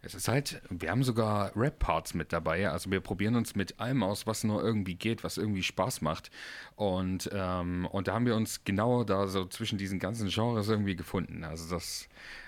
Es 0.05 0.13
ist 0.13 0.27
halt, 0.27 0.61
wir 0.69 0.91
haben 0.91 1.03
sogar 1.03 1.51
Rap-Parts 1.55 2.13
mit 2.13 2.31
dabei. 2.31 2.69
Also 2.69 2.91
wir 2.91 2.99
probieren 3.01 3.35
uns 3.35 3.55
mit 3.55 3.79
allem 3.79 4.03
aus, 4.03 4.27
was 4.27 4.43
nur 4.43 4.61
irgendwie 4.61 4.93
geht, 4.93 5.23
was 5.23 5.37
irgendwie 5.37 5.63
Spaß 5.63 6.01
macht. 6.01 6.29
Und, 6.75 7.27
ähm, 7.33 7.87
und 7.87 8.07
da 8.07 8.13
haben 8.13 8.27
wir 8.27 8.35
uns 8.35 8.63
genau 8.63 9.03
da 9.03 9.25
so 9.25 9.45
zwischen 9.45 9.79
diesen 9.79 9.97
ganzen 9.97 10.29
Genres 10.29 10.69
irgendwie 10.69 10.95
gefunden. 10.95 11.43
Also 11.43 11.73
das, 11.73 12.07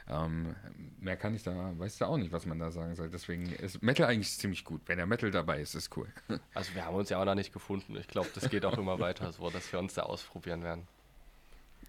ähm, 0.10 0.56
mehr 1.00 1.18
kann 1.18 1.36
ich 1.36 1.44
da, 1.44 1.78
weißt 1.78 2.02
du 2.02 2.06
auch 2.06 2.18
nicht, 2.18 2.32
was 2.32 2.46
man 2.46 2.60
da 2.60 2.72
sagen 2.72 2.96
soll. 2.96 3.10
Deswegen 3.10 3.52
ist 3.52 3.84
Metal 3.84 4.08
eigentlich 4.08 4.38
ziemlich 4.38 4.64
gut. 4.64 4.82
Wenn 4.86 4.98
der 4.98 5.06
Metal 5.06 5.32
dabei 5.32 5.62
ist, 5.62 5.76
ist 5.76 5.96
cool. 5.98 6.08
Also 6.54 6.74
wir 6.76 6.86
haben 6.86 6.96
uns 6.96 7.10
ja 7.10 7.20
auch 7.20 7.26
noch 7.26 7.36
nicht 7.36 7.54
gefunden. 7.54 7.96
Ich 7.98 8.08
glaube, 8.08 8.30
das 8.34 8.50
geht 8.50 8.66
auch 8.66 8.78
immer 8.78 9.00
weiter 9.00 9.32
so, 9.32 9.50
dass 9.50 9.72
wir 9.72 9.80
uns 9.80 9.94
da 9.96 10.04
ausprobieren 10.04 10.64
werden. 10.64 10.88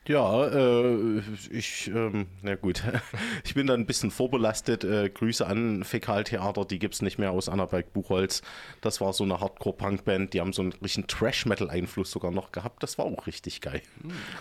Ja, 0.07 0.47
äh, 0.47 1.21
ich, 1.51 1.89
ähm, 1.89 2.29
na 2.43 2.55
gut, 2.55 2.83
ich 3.45 3.55
bin 3.55 3.67
da 3.67 3.75
ein 3.75 3.85
bisschen 3.85 4.11
vorbelastet. 4.11 4.83
Äh, 4.83 5.11
Grüße 5.11 5.47
an 5.47 5.85
Fäkaltheater, 5.85 6.65
die 6.65 6.79
gibt 6.79 6.95
es 6.95 7.03
nicht 7.03 7.19
mehr 7.19 7.31
aus 7.31 7.49
Annaberg-Buchholz. 7.49 8.43
Das 8.81 9.03
war 9.03 9.13
so 9.13 9.25
eine 9.25 9.41
Hardcore-Punk-Band, 9.41 10.33
die 10.33 10.41
haben 10.41 10.55
so 10.55 10.63
einen 10.63 10.73
richtigen 10.73 11.07
Trash-Metal-Einfluss 11.07 12.11
sogar 12.11 12.31
noch 12.31 12.53
gehabt. 12.53 12.83
Das 12.83 12.97
war 12.97 13.05
auch 13.05 13.27
richtig 13.27 13.61
geil. 13.61 13.83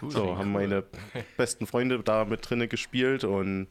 so, 0.07 0.37
haben 0.37 0.53
meine 0.53 0.85
besten 1.35 1.67
Freunde 1.67 1.99
da 1.99 2.23
mit 2.23 2.49
drinne 2.49 2.69
gespielt 2.69 3.25
und 3.25 3.67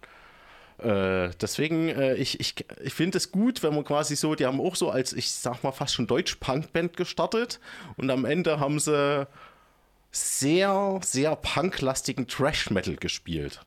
äh, 0.79 1.31
deswegen, 1.41 1.89
äh, 1.89 2.15
ich, 2.17 2.39
ich, 2.39 2.55
ich 2.83 2.93
finde 2.93 3.17
es 3.17 3.33
gut, 3.33 3.63
wenn 3.63 3.75
man 3.75 3.85
quasi 3.85 4.15
so, 4.15 4.35
die 4.35 4.45
haben 4.45 4.61
auch 4.61 4.77
so 4.77 4.91
als, 4.91 5.15
ich 5.15 5.33
sag 5.33 5.63
mal, 5.63 5.73
fast 5.73 5.95
schon 5.95 6.07
Deutsch-Punk-Band 6.07 6.97
gestartet 6.97 7.61
und 7.97 8.11
am 8.11 8.27
Ende 8.27 8.61
haben 8.61 8.79
sie 8.79 9.27
sehr, 10.17 11.01
sehr 11.03 11.37
punklastigen 11.37 12.27
Trash-Metal 12.27 12.97
gespielt. 12.97 13.61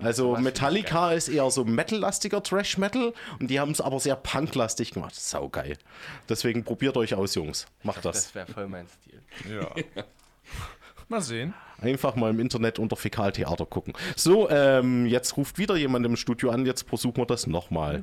Also 0.00 0.36
Metallica 0.36 1.12
ist 1.12 1.28
eher 1.28 1.50
so 1.50 1.64
metallastiger 1.64 2.42
Trash-Metal 2.42 3.12
und 3.38 3.50
die 3.50 3.60
haben 3.60 3.72
es 3.72 3.80
aber 3.80 4.00
sehr 4.00 4.16
punklastig 4.16 4.92
gemacht. 4.92 5.14
Saugeil. 5.14 5.76
Deswegen 6.28 6.64
probiert 6.64 6.96
euch 6.96 7.14
aus, 7.14 7.34
Jungs. 7.34 7.66
Macht 7.82 8.04
das. 8.04 8.24
Das 8.24 8.34
wäre 8.34 8.46
voll 8.46 8.68
mein 8.68 8.86
Stil. 8.88 9.22
Ja. 9.50 9.70
Mal 11.08 11.20
sehen. 11.20 11.54
Einfach 11.80 12.16
mal 12.16 12.30
im 12.30 12.40
Internet 12.40 12.80
unter 12.80 12.96
Fäkaltheater 12.96 13.64
gucken. 13.66 13.92
So, 14.16 14.50
ähm, 14.50 15.06
jetzt 15.06 15.36
ruft 15.36 15.56
wieder 15.56 15.76
jemand 15.76 16.04
im 16.04 16.16
Studio 16.16 16.50
an, 16.50 16.66
jetzt 16.66 16.88
versuchen 16.88 17.18
wir 17.18 17.26
das 17.26 17.46
nochmal. 17.46 18.02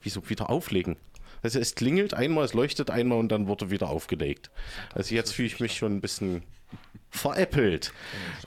Wieso 0.00 0.26
wieder 0.30 0.48
auflegen? 0.48 0.96
Also 1.42 1.58
es 1.58 1.74
klingelt 1.74 2.14
einmal, 2.14 2.44
es 2.44 2.54
leuchtet 2.54 2.90
einmal 2.90 3.18
und 3.18 3.30
dann 3.30 3.46
wurde 3.46 3.70
wieder 3.70 3.88
aufgelegt. 3.88 4.50
Also 4.94 5.14
jetzt 5.14 5.32
fühle 5.32 5.46
ich 5.46 5.60
mich 5.60 5.76
schon 5.76 5.96
ein 5.96 6.00
bisschen 6.00 6.42
veräppelt. 7.10 7.92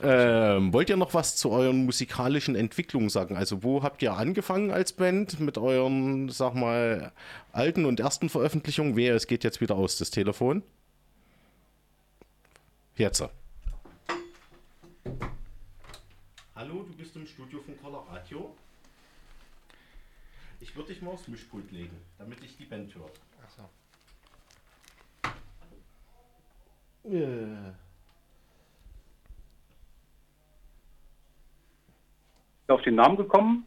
Ähm, 0.02 0.72
wollt 0.72 0.88
ihr 0.88 0.96
noch 0.96 1.12
was 1.12 1.36
zu 1.36 1.50
euren 1.50 1.84
musikalischen 1.84 2.56
Entwicklungen 2.56 3.10
sagen? 3.10 3.36
Also 3.36 3.62
wo 3.62 3.82
habt 3.82 4.02
ihr 4.02 4.14
angefangen 4.14 4.70
als 4.70 4.92
Band 4.92 5.38
mit 5.40 5.58
euren, 5.58 6.30
sag 6.30 6.54
mal, 6.54 7.12
alten 7.52 7.84
und 7.84 8.00
ersten 8.00 8.28
Veröffentlichungen? 8.28 8.96
Wer, 8.96 9.14
es 9.14 9.26
geht 9.26 9.44
jetzt 9.44 9.60
wieder 9.60 9.74
aus, 9.74 9.98
das 9.98 10.10
Telefon. 10.10 10.62
Jetzt. 12.96 13.24
Hallo, 16.54 16.84
du 16.84 16.96
bist 16.96 17.16
im 17.16 17.26
Studio 17.26 17.60
von 17.60 17.76
Color 17.76 18.06
Radio. 18.08 18.54
Ich 20.64 20.74
würde 20.74 20.94
dich 20.94 21.02
mal 21.02 21.10
aufs 21.10 21.28
Mischpult 21.28 21.70
legen, 21.72 21.94
damit 22.18 22.42
ich 22.42 22.56
die 22.56 22.64
Band 22.64 22.90
höre. 22.94 23.10
Äh. 27.04 27.46
auf 32.68 32.80
den 32.80 32.94
Namen 32.94 33.18
gekommen. 33.18 33.66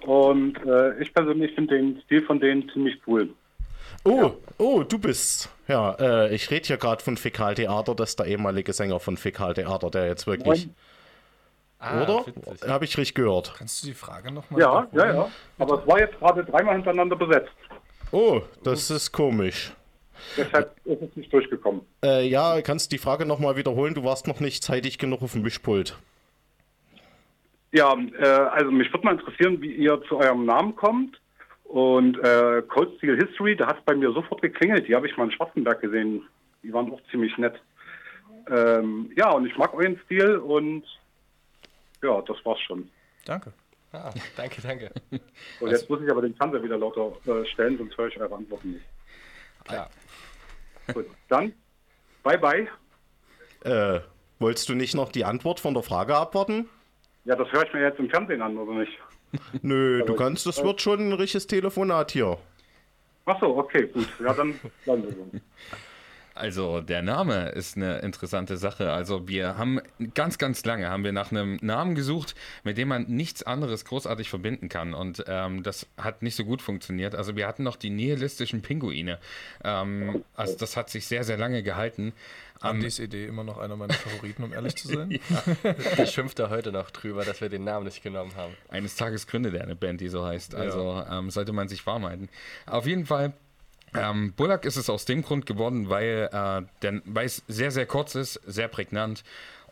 Und 0.00 0.56
äh, 0.66 1.00
ich 1.00 1.14
persönlich 1.14 1.54
finde 1.54 1.76
den 1.76 2.02
Stil 2.02 2.26
von 2.26 2.40
denen 2.40 2.68
ziemlich 2.70 3.00
cool. 3.06 3.32
Oh, 4.02 4.32
oh, 4.58 4.82
du 4.82 4.98
bist. 4.98 5.48
Ja, 5.68 5.94
äh, 6.00 6.34
ich 6.34 6.50
rede 6.50 6.66
hier 6.66 6.76
gerade 6.76 7.04
von 7.04 7.16
Fäkaltheater, 7.16 7.94
das 7.94 8.10
ist 8.10 8.18
der 8.18 8.26
ehemalige 8.26 8.72
Sänger 8.72 8.98
von 8.98 9.16
Fäkaltheater, 9.16 9.90
der 9.90 10.08
jetzt 10.08 10.26
wirklich. 10.26 10.68
Ah, 11.84 12.04
Oder? 12.04 12.24
Habe 12.68 12.84
ich 12.84 12.96
richtig 12.96 13.16
gehört? 13.16 13.54
Kannst 13.58 13.82
du 13.82 13.88
die 13.88 13.94
Frage 13.94 14.30
nochmal 14.30 14.60
Ja, 14.60 14.86
ja, 14.92 15.14
ja. 15.14 15.28
Aber 15.58 15.80
es 15.80 15.86
war 15.88 15.98
jetzt 15.98 16.16
gerade 16.20 16.44
dreimal 16.44 16.76
hintereinander 16.76 17.16
besetzt. 17.16 17.50
Oh, 18.12 18.40
das 18.62 18.88
ist 18.88 19.10
komisch. 19.10 19.72
Deshalb 20.36 20.76
ist 20.84 21.02
es 21.02 21.16
nicht 21.16 21.32
durchgekommen. 21.32 21.80
Äh, 22.04 22.28
ja, 22.28 22.62
kannst 22.62 22.92
du 22.92 22.96
die 22.96 23.02
Frage 23.02 23.26
nochmal 23.26 23.56
wiederholen? 23.56 23.94
Du 23.94 24.04
warst 24.04 24.28
noch 24.28 24.38
nicht 24.38 24.62
zeitig 24.62 24.98
genug 24.98 25.22
auf 25.22 25.32
dem 25.32 25.42
Mischpult. 25.42 25.98
Ja, 27.72 27.96
äh, 28.16 28.26
also 28.26 28.70
mich 28.70 28.92
würde 28.92 29.04
mal 29.04 29.18
interessieren, 29.18 29.60
wie 29.60 29.72
ihr 29.72 30.00
zu 30.08 30.18
eurem 30.18 30.44
Namen 30.44 30.76
kommt. 30.76 31.20
Und 31.64 32.16
äh, 32.18 32.62
Cold 32.68 32.96
Steel 32.98 33.16
History, 33.16 33.56
da 33.56 33.66
hat 33.66 33.78
es 33.78 33.84
bei 33.84 33.96
mir 33.96 34.12
sofort 34.12 34.40
geklingelt. 34.40 34.86
Die 34.86 34.94
habe 34.94 35.08
ich 35.08 35.16
mal 35.16 35.24
in 35.24 35.32
Schwarzenberg 35.32 35.80
gesehen. 35.80 36.22
Die 36.62 36.72
waren 36.72 36.92
auch 36.92 37.00
ziemlich 37.10 37.36
nett. 37.38 37.60
Ähm, 38.48 39.10
ja, 39.16 39.32
und 39.32 39.46
ich 39.46 39.56
mag 39.56 39.74
euren 39.74 39.98
Stil 40.04 40.36
und 40.36 40.84
ja, 42.02 42.20
das 42.22 42.36
war's 42.44 42.60
schon. 42.60 42.90
Danke. 43.24 43.52
Ah, 43.92 44.10
danke, 44.36 44.62
danke. 44.62 44.90
Und 45.60 45.70
jetzt 45.70 45.88
muss 45.88 46.00
ich 46.00 46.10
aber 46.10 46.22
den 46.22 46.34
Fernseher 46.34 46.62
wieder 46.62 46.78
lauter 46.78 47.12
äh, 47.26 47.44
stellen, 47.46 47.76
sonst 47.76 47.96
höre 47.96 48.08
ich 48.08 48.18
eure 48.18 48.34
Antworten 48.34 48.72
nicht. 48.72 48.84
Klar. 49.64 49.90
Gut, 50.92 51.06
dann 51.28 51.52
bye 52.22 52.38
bye. 52.38 52.68
Äh, 53.64 54.00
wolltest 54.38 54.68
du 54.68 54.74
nicht 54.74 54.94
noch 54.94 55.12
die 55.12 55.24
Antwort 55.24 55.60
von 55.60 55.74
der 55.74 55.82
Frage 55.82 56.16
abwarten? 56.16 56.68
Ja, 57.24 57.36
das 57.36 57.52
höre 57.52 57.64
ich 57.64 57.72
mir 57.72 57.82
jetzt 57.82 57.98
im 58.00 58.10
Fernsehen 58.10 58.42
an, 58.42 58.56
oder 58.56 58.72
nicht? 58.72 58.92
Nö, 59.62 60.02
du 60.04 60.14
kannst, 60.14 60.46
das 60.46 60.62
wird 60.64 60.80
schon 60.80 61.08
ein 61.08 61.12
richtiges 61.12 61.46
Telefonat 61.46 62.10
hier. 62.10 62.38
Ach 63.26 63.38
so, 63.40 63.56
okay, 63.56 63.86
gut. 63.86 64.08
Ja, 64.20 64.34
dann 64.34 64.58
bleiben 64.84 65.04
wir 65.04 65.12
so. 65.12 65.30
Also 66.34 66.80
der 66.80 67.02
Name 67.02 67.48
ist 67.50 67.76
eine 67.76 67.98
interessante 67.98 68.56
Sache. 68.56 68.92
Also 68.92 69.28
wir 69.28 69.56
haben 69.58 69.80
ganz, 70.14 70.38
ganz 70.38 70.64
lange 70.64 70.88
haben 70.88 71.04
wir 71.04 71.12
nach 71.12 71.30
einem 71.30 71.58
Namen 71.60 71.94
gesucht, 71.94 72.34
mit 72.64 72.78
dem 72.78 72.88
man 72.88 73.04
nichts 73.04 73.42
anderes 73.42 73.84
großartig 73.84 74.28
verbinden 74.28 74.68
kann. 74.68 74.94
Und 74.94 75.24
ähm, 75.26 75.62
das 75.62 75.86
hat 75.96 76.22
nicht 76.22 76.36
so 76.36 76.44
gut 76.44 76.62
funktioniert. 76.62 77.14
Also 77.14 77.36
wir 77.36 77.46
hatten 77.46 77.62
noch 77.62 77.76
die 77.76 77.90
nihilistischen 77.90 78.62
Pinguine. 78.62 79.18
Ähm, 79.64 80.24
also 80.34 80.56
das 80.56 80.76
hat 80.76 80.90
sich 80.90 81.06
sehr, 81.06 81.24
sehr 81.24 81.36
lange 81.36 81.62
gehalten. 81.62 82.12
Andys 82.62 82.98
Idee 82.98 83.26
immer 83.26 83.44
noch 83.44 83.58
einer 83.58 83.76
meiner 83.76 83.94
Favoriten, 83.94 84.44
um 84.44 84.52
ehrlich 84.52 84.76
zu 84.76 84.88
sein. 84.88 85.18
Der 85.98 86.06
schimpft 86.06 86.38
da 86.38 86.48
heute 86.48 86.72
noch 86.72 86.90
drüber, 86.90 87.24
dass 87.24 87.40
wir 87.40 87.48
den 87.48 87.64
Namen 87.64 87.86
nicht 87.86 88.02
genommen 88.02 88.34
haben. 88.36 88.54
Eines 88.68 88.96
Tages 88.96 89.26
gründet 89.26 89.54
er 89.54 89.62
eine 89.62 89.76
Band, 89.76 90.00
die 90.00 90.08
so 90.08 90.24
heißt. 90.24 90.54
Also 90.54 91.04
ähm, 91.10 91.30
sollte 91.30 91.52
man 91.52 91.68
sich 91.68 91.84
warm 91.86 92.04
halten. 92.04 92.28
Auf 92.66 92.86
jeden 92.86 93.06
Fall. 93.06 93.32
Ähm, 93.94 94.32
Bullock 94.34 94.64
ist 94.64 94.76
es 94.76 94.88
aus 94.88 95.04
dem 95.04 95.22
Grund 95.22 95.46
geworden, 95.46 95.88
weil, 95.88 96.28
äh, 96.32 96.62
denn, 96.82 97.02
weil 97.04 97.26
es 97.26 97.42
sehr, 97.48 97.70
sehr 97.70 97.86
kurz 97.86 98.14
ist, 98.14 98.40
sehr 98.46 98.68
prägnant. 98.68 99.22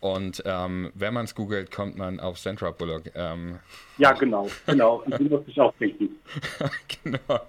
Und 0.00 0.42
ähm, 0.46 0.90
wenn 0.94 1.12
man 1.12 1.26
es 1.26 1.35
googelt, 1.35 1.70
kommt 1.70 1.96
man 1.96 2.20
auf 2.20 2.38
Sandra 2.38 2.70
Bullock. 2.70 3.04
Ähm, 3.14 3.61
Ja, 3.98 4.12
genau, 4.12 4.48
genau. 4.66 5.02
Die 5.18 5.24
muss 5.24 5.42
ich 5.46 5.61
auch 5.61 5.74
denken. 5.78 6.16
genau. 7.04 7.40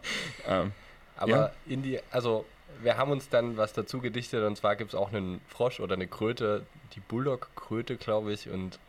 Ähm, 0.48 0.72
Aber 1.18 1.32
Ja. 1.32 1.52
in 1.66 1.82
die, 1.82 2.00
also 2.12 2.46
wir 2.82 2.98
haben 2.98 3.12
uns 3.12 3.30
dann 3.30 3.56
was 3.58 3.74
dazu 3.74 4.00
gedichtet 4.00 4.44
und 4.44 4.58
zwar 4.58 4.76
gibt 4.76 4.90
es 4.90 4.96
auch 4.96 5.14
einen 5.14 5.40
Frosch 5.48 5.80
oder 5.80 5.96
eine 5.96 6.08
Kröte, 6.08 6.66
die 6.96 7.00
Bulldog-Kröte, 7.00 7.96
glaube 7.96 8.34
ich, 8.34 8.50
und 8.50 8.80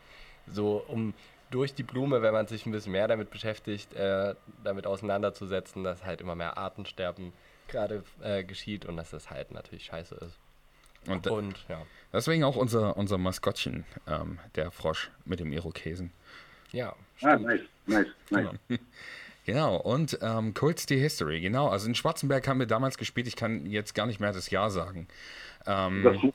so 0.46 0.84
um 0.88 1.14
durch 1.50 1.74
die 1.74 1.82
Blume, 1.82 2.22
wenn 2.22 2.32
man 2.32 2.46
sich 2.46 2.66
ein 2.66 2.72
bisschen 2.72 2.92
mehr 2.92 3.06
damit 3.06 3.30
beschäftigt, 3.30 3.92
äh, 3.94 4.34
damit 4.64 4.86
auseinanderzusetzen, 4.86 5.84
dass 5.84 6.04
halt 6.04 6.20
immer 6.20 6.34
mehr 6.34 6.56
Artensterben 6.56 7.32
gerade 7.72 8.04
äh, 8.22 8.44
geschieht 8.44 8.84
und 8.84 8.96
dass 8.96 9.10
das 9.10 9.30
halt 9.30 9.50
natürlich 9.50 9.84
scheiße 9.86 10.14
ist. 10.16 10.38
und 11.08 11.26
Und 11.26 11.64
ja, 11.68 11.82
deswegen 12.12 12.44
auch 12.44 12.56
unser, 12.56 12.96
unser 12.96 13.18
Maskottchen, 13.18 13.84
ähm, 14.06 14.38
der 14.54 14.70
Frosch 14.70 15.10
mit 15.24 15.40
dem 15.40 15.52
Irokesen. 15.52 16.12
ja, 16.70 16.94
Ah, 17.22 17.36
nice, 17.36 17.60
nice, 17.86 18.06
nice. 18.30 18.48
Genau, 19.46 19.76
und 19.92 20.18
ähm, 20.22 20.54
Cold 20.54 20.80
Steel 20.80 21.00
History, 21.00 21.40
genau. 21.40 21.68
Also 21.68 21.88
in 21.88 21.94
Schwarzenberg 21.94 22.46
haben 22.48 22.58
wir 22.58 22.66
damals 22.66 22.98
gespielt, 22.98 23.26
ich 23.26 23.36
kann 23.36 23.66
jetzt 23.66 23.94
gar 23.94 24.06
nicht 24.06 24.20
mehr 24.20 24.32
das 24.32 24.50
Jahr 24.50 24.70
sagen. 24.70 25.08
Ähm, 25.66 26.02
Das 26.02 26.20
muss 26.22 26.34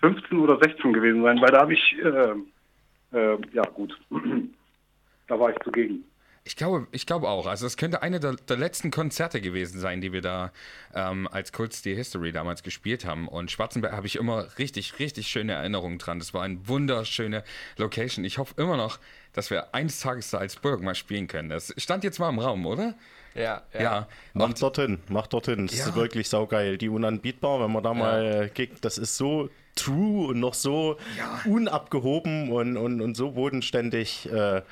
15 0.00 0.38
oder 0.38 0.58
16 0.58 0.92
gewesen 0.92 1.22
sein, 1.22 1.40
weil 1.40 1.50
da 1.50 1.60
habe 1.60 1.74
ich, 1.74 1.96
äh, 2.02 3.16
äh, 3.16 3.38
ja 3.52 3.62
gut, 3.62 3.98
da 5.28 5.38
war 5.38 5.50
ich 5.50 5.58
zugegen. 5.62 6.04
Ich 6.44 6.56
glaube, 6.56 6.88
ich 6.90 7.06
glaube 7.06 7.28
auch. 7.28 7.46
Also 7.46 7.66
es 7.66 7.76
könnte 7.76 8.02
eine 8.02 8.18
der, 8.18 8.34
der 8.34 8.56
letzten 8.56 8.90
Konzerte 8.90 9.40
gewesen 9.40 9.78
sein, 9.78 10.00
die 10.00 10.12
wir 10.12 10.22
da 10.22 10.50
ähm, 10.92 11.28
als 11.30 11.52
Cold 11.52 11.72
Steel 11.72 11.94
History 11.96 12.32
damals 12.32 12.64
gespielt 12.64 13.04
haben. 13.04 13.28
Und 13.28 13.52
Schwarzenberg 13.52 13.92
habe 13.92 14.08
ich 14.08 14.16
immer 14.16 14.48
richtig, 14.58 14.98
richtig 14.98 15.28
schöne 15.28 15.52
Erinnerungen 15.52 15.98
dran. 15.98 16.18
Das 16.18 16.34
war 16.34 16.42
eine 16.42 16.58
wunderschöne 16.66 17.44
Location. 17.76 18.24
Ich 18.24 18.38
hoffe 18.38 18.54
immer 18.56 18.76
noch, 18.76 18.98
dass 19.32 19.50
wir 19.50 19.72
eines 19.72 20.00
Tages 20.00 20.30
da 20.30 20.38
als 20.38 20.56
Burg 20.56 20.82
mal 20.82 20.96
spielen 20.96 21.28
können. 21.28 21.48
Das 21.48 21.72
stand 21.76 22.02
jetzt 22.02 22.18
mal 22.18 22.28
im 22.30 22.40
Raum, 22.40 22.66
oder? 22.66 22.94
ja, 23.34 23.62
ja. 23.72 23.80
Ja. 23.80 24.08
Mach 24.34 24.46
Und, 24.46 24.60
dorthin, 24.60 24.98
mach 25.08 25.28
dorthin. 25.28 25.68
Das 25.68 25.78
Ja. 25.78 25.86
ist 25.86 25.94
wirklich 25.94 26.28
saugeil. 26.28 26.76
Die 26.76 26.88
unanbietbar, 26.88 27.60
wenn 27.62 27.70
man 27.72 27.82
da 27.84 27.94
mal 27.94 28.50
kickt, 28.52 28.84
das 28.84 28.98
ist 28.98 29.16
so 29.16 29.48
true 29.76 30.26
und 30.26 30.40
noch 30.40 30.54
so 30.54 30.98
unabgehoben 31.46 32.50
und, 32.50 32.76
und, 32.76 33.00
und 33.00 33.16
so 33.16 33.30
bodenständig. 33.30 34.28
Äh, 34.30 34.62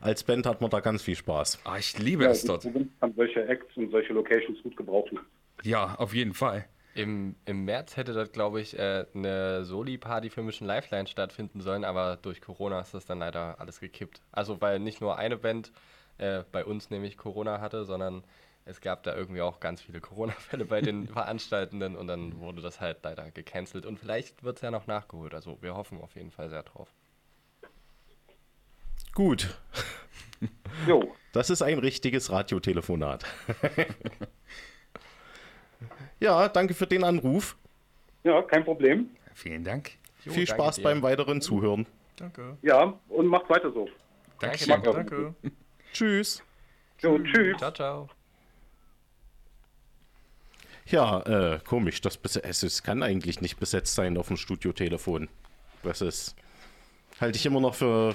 als 0.00 0.24
Band 0.24 0.46
hat 0.46 0.60
man 0.60 0.70
da 0.70 0.80
ganz 0.80 1.02
viel 1.02 1.16
Spaß. 1.16 1.60
ah, 1.64 1.78
ich 1.78 1.98
liebe 1.98 2.24
Ja, 2.24 2.30
es 2.30 2.44
dort. 2.44 2.64
Kann 3.00 3.14
solche 3.14 3.46
Acts 3.46 3.76
und 3.76 3.90
solche 3.90 4.12
Locations 4.12 4.62
gut 4.62 4.76
gebrauchen. 4.76 5.18
Ja, 5.62 5.94
auf 5.96 6.14
jeden 6.14 6.34
Fall. 6.34 6.66
Im, 6.92 7.36
Im 7.44 7.64
März 7.64 7.96
hätte 7.96 8.12
dort, 8.14 8.32
glaube 8.32 8.60
ich, 8.60 8.76
äh, 8.78 9.06
eine 9.14 9.64
Soli-Party 9.64 10.30
für 10.30 10.42
Mission 10.42 10.66
Lifeline 10.66 11.06
stattfinden 11.06 11.60
sollen, 11.60 11.84
aber 11.84 12.16
durch 12.16 12.40
Corona 12.40 12.80
ist 12.80 12.94
das 12.94 13.04
dann 13.06 13.20
leider 13.20 13.60
alles 13.60 13.80
gekippt. 13.80 14.22
Also, 14.32 14.60
weil 14.60 14.80
nicht 14.80 15.00
nur 15.00 15.16
eine 15.16 15.36
Band 15.36 15.72
äh, 16.18 16.42
bei 16.50 16.64
uns 16.64 16.90
nämlich 16.90 17.16
Corona 17.16 17.60
hatte, 17.60 17.84
sondern 17.84 18.24
es 18.64 18.80
gab 18.80 19.02
da 19.04 19.14
irgendwie 19.14 19.40
auch 19.42 19.60
ganz 19.60 19.80
viele 19.82 20.00
Corona-Fälle 20.00 20.64
bei 20.64 20.80
den 20.80 21.06
Veranstaltenden 21.08 21.96
und 21.96 22.08
dann 22.08 22.40
wurde 22.40 22.60
das 22.62 22.80
halt 22.80 22.98
leider 23.04 23.30
gecancelt. 23.30 23.86
Und 23.86 23.98
vielleicht 23.98 24.42
wird 24.42 24.56
es 24.56 24.62
ja 24.62 24.70
noch 24.72 24.86
nachgeholt. 24.88 25.34
Also, 25.34 25.62
wir 25.62 25.74
hoffen 25.76 26.00
auf 26.00 26.14
jeden 26.16 26.30
Fall 26.32 26.50
sehr 26.50 26.62
drauf. 26.64 26.92
Gut, 29.14 29.60
Jo, 30.86 31.14
das 31.32 31.50
ist 31.50 31.62
ein 31.62 31.78
richtiges 31.78 32.30
Radiotelefonat. 32.30 33.24
ja, 36.20 36.48
danke 36.48 36.74
für 36.74 36.86
den 36.86 37.04
Anruf. 37.04 37.56
ja, 38.24 38.42
kein 38.42 38.64
Problem. 38.64 39.10
Vielen 39.34 39.64
Dank. 39.64 39.92
Jo, 40.24 40.32
viel 40.32 40.46
danke 40.46 40.62
Spaß 40.62 40.76
dir. 40.76 40.82
beim 40.82 41.02
weiteren 41.02 41.40
Zuhören. 41.40 41.86
Danke. 42.16 42.56
Ja, 42.62 42.98
und 43.08 43.26
macht 43.26 43.48
weiter 43.48 43.72
so. 43.72 43.88
Dir. 44.40 44.78
Danke. 44.82 45.34
Tschüss. 45.92 46.42
Jo, 47.00 47.18
tschüss. 47.18 47.58
Ciao, 47.58 47.72
ciao. 47.72 48.08
Ja, 50.86 51.20
äh, 51.22 51.60
komisch, 51.60 52.00
das 52.00 52.18
es, 52.42 52.62
es 52.62 52.82
kann 52.82 53.02
eigentlich 53.02 53.40
nicht 53.40 53.60
besetzt 53.60 53.94
sein 53.94 54.16
auf 54.16 54.28
dem 54.28 54.36
Studiotelefon. 54.36 55.28
Das 55.82 56.00
ist 56.00 56.34
halte 57.20 57.36
ich 57.36 57.46
immer 57.46 57.60
noch 57.60 57.74
für, 57.74 58.12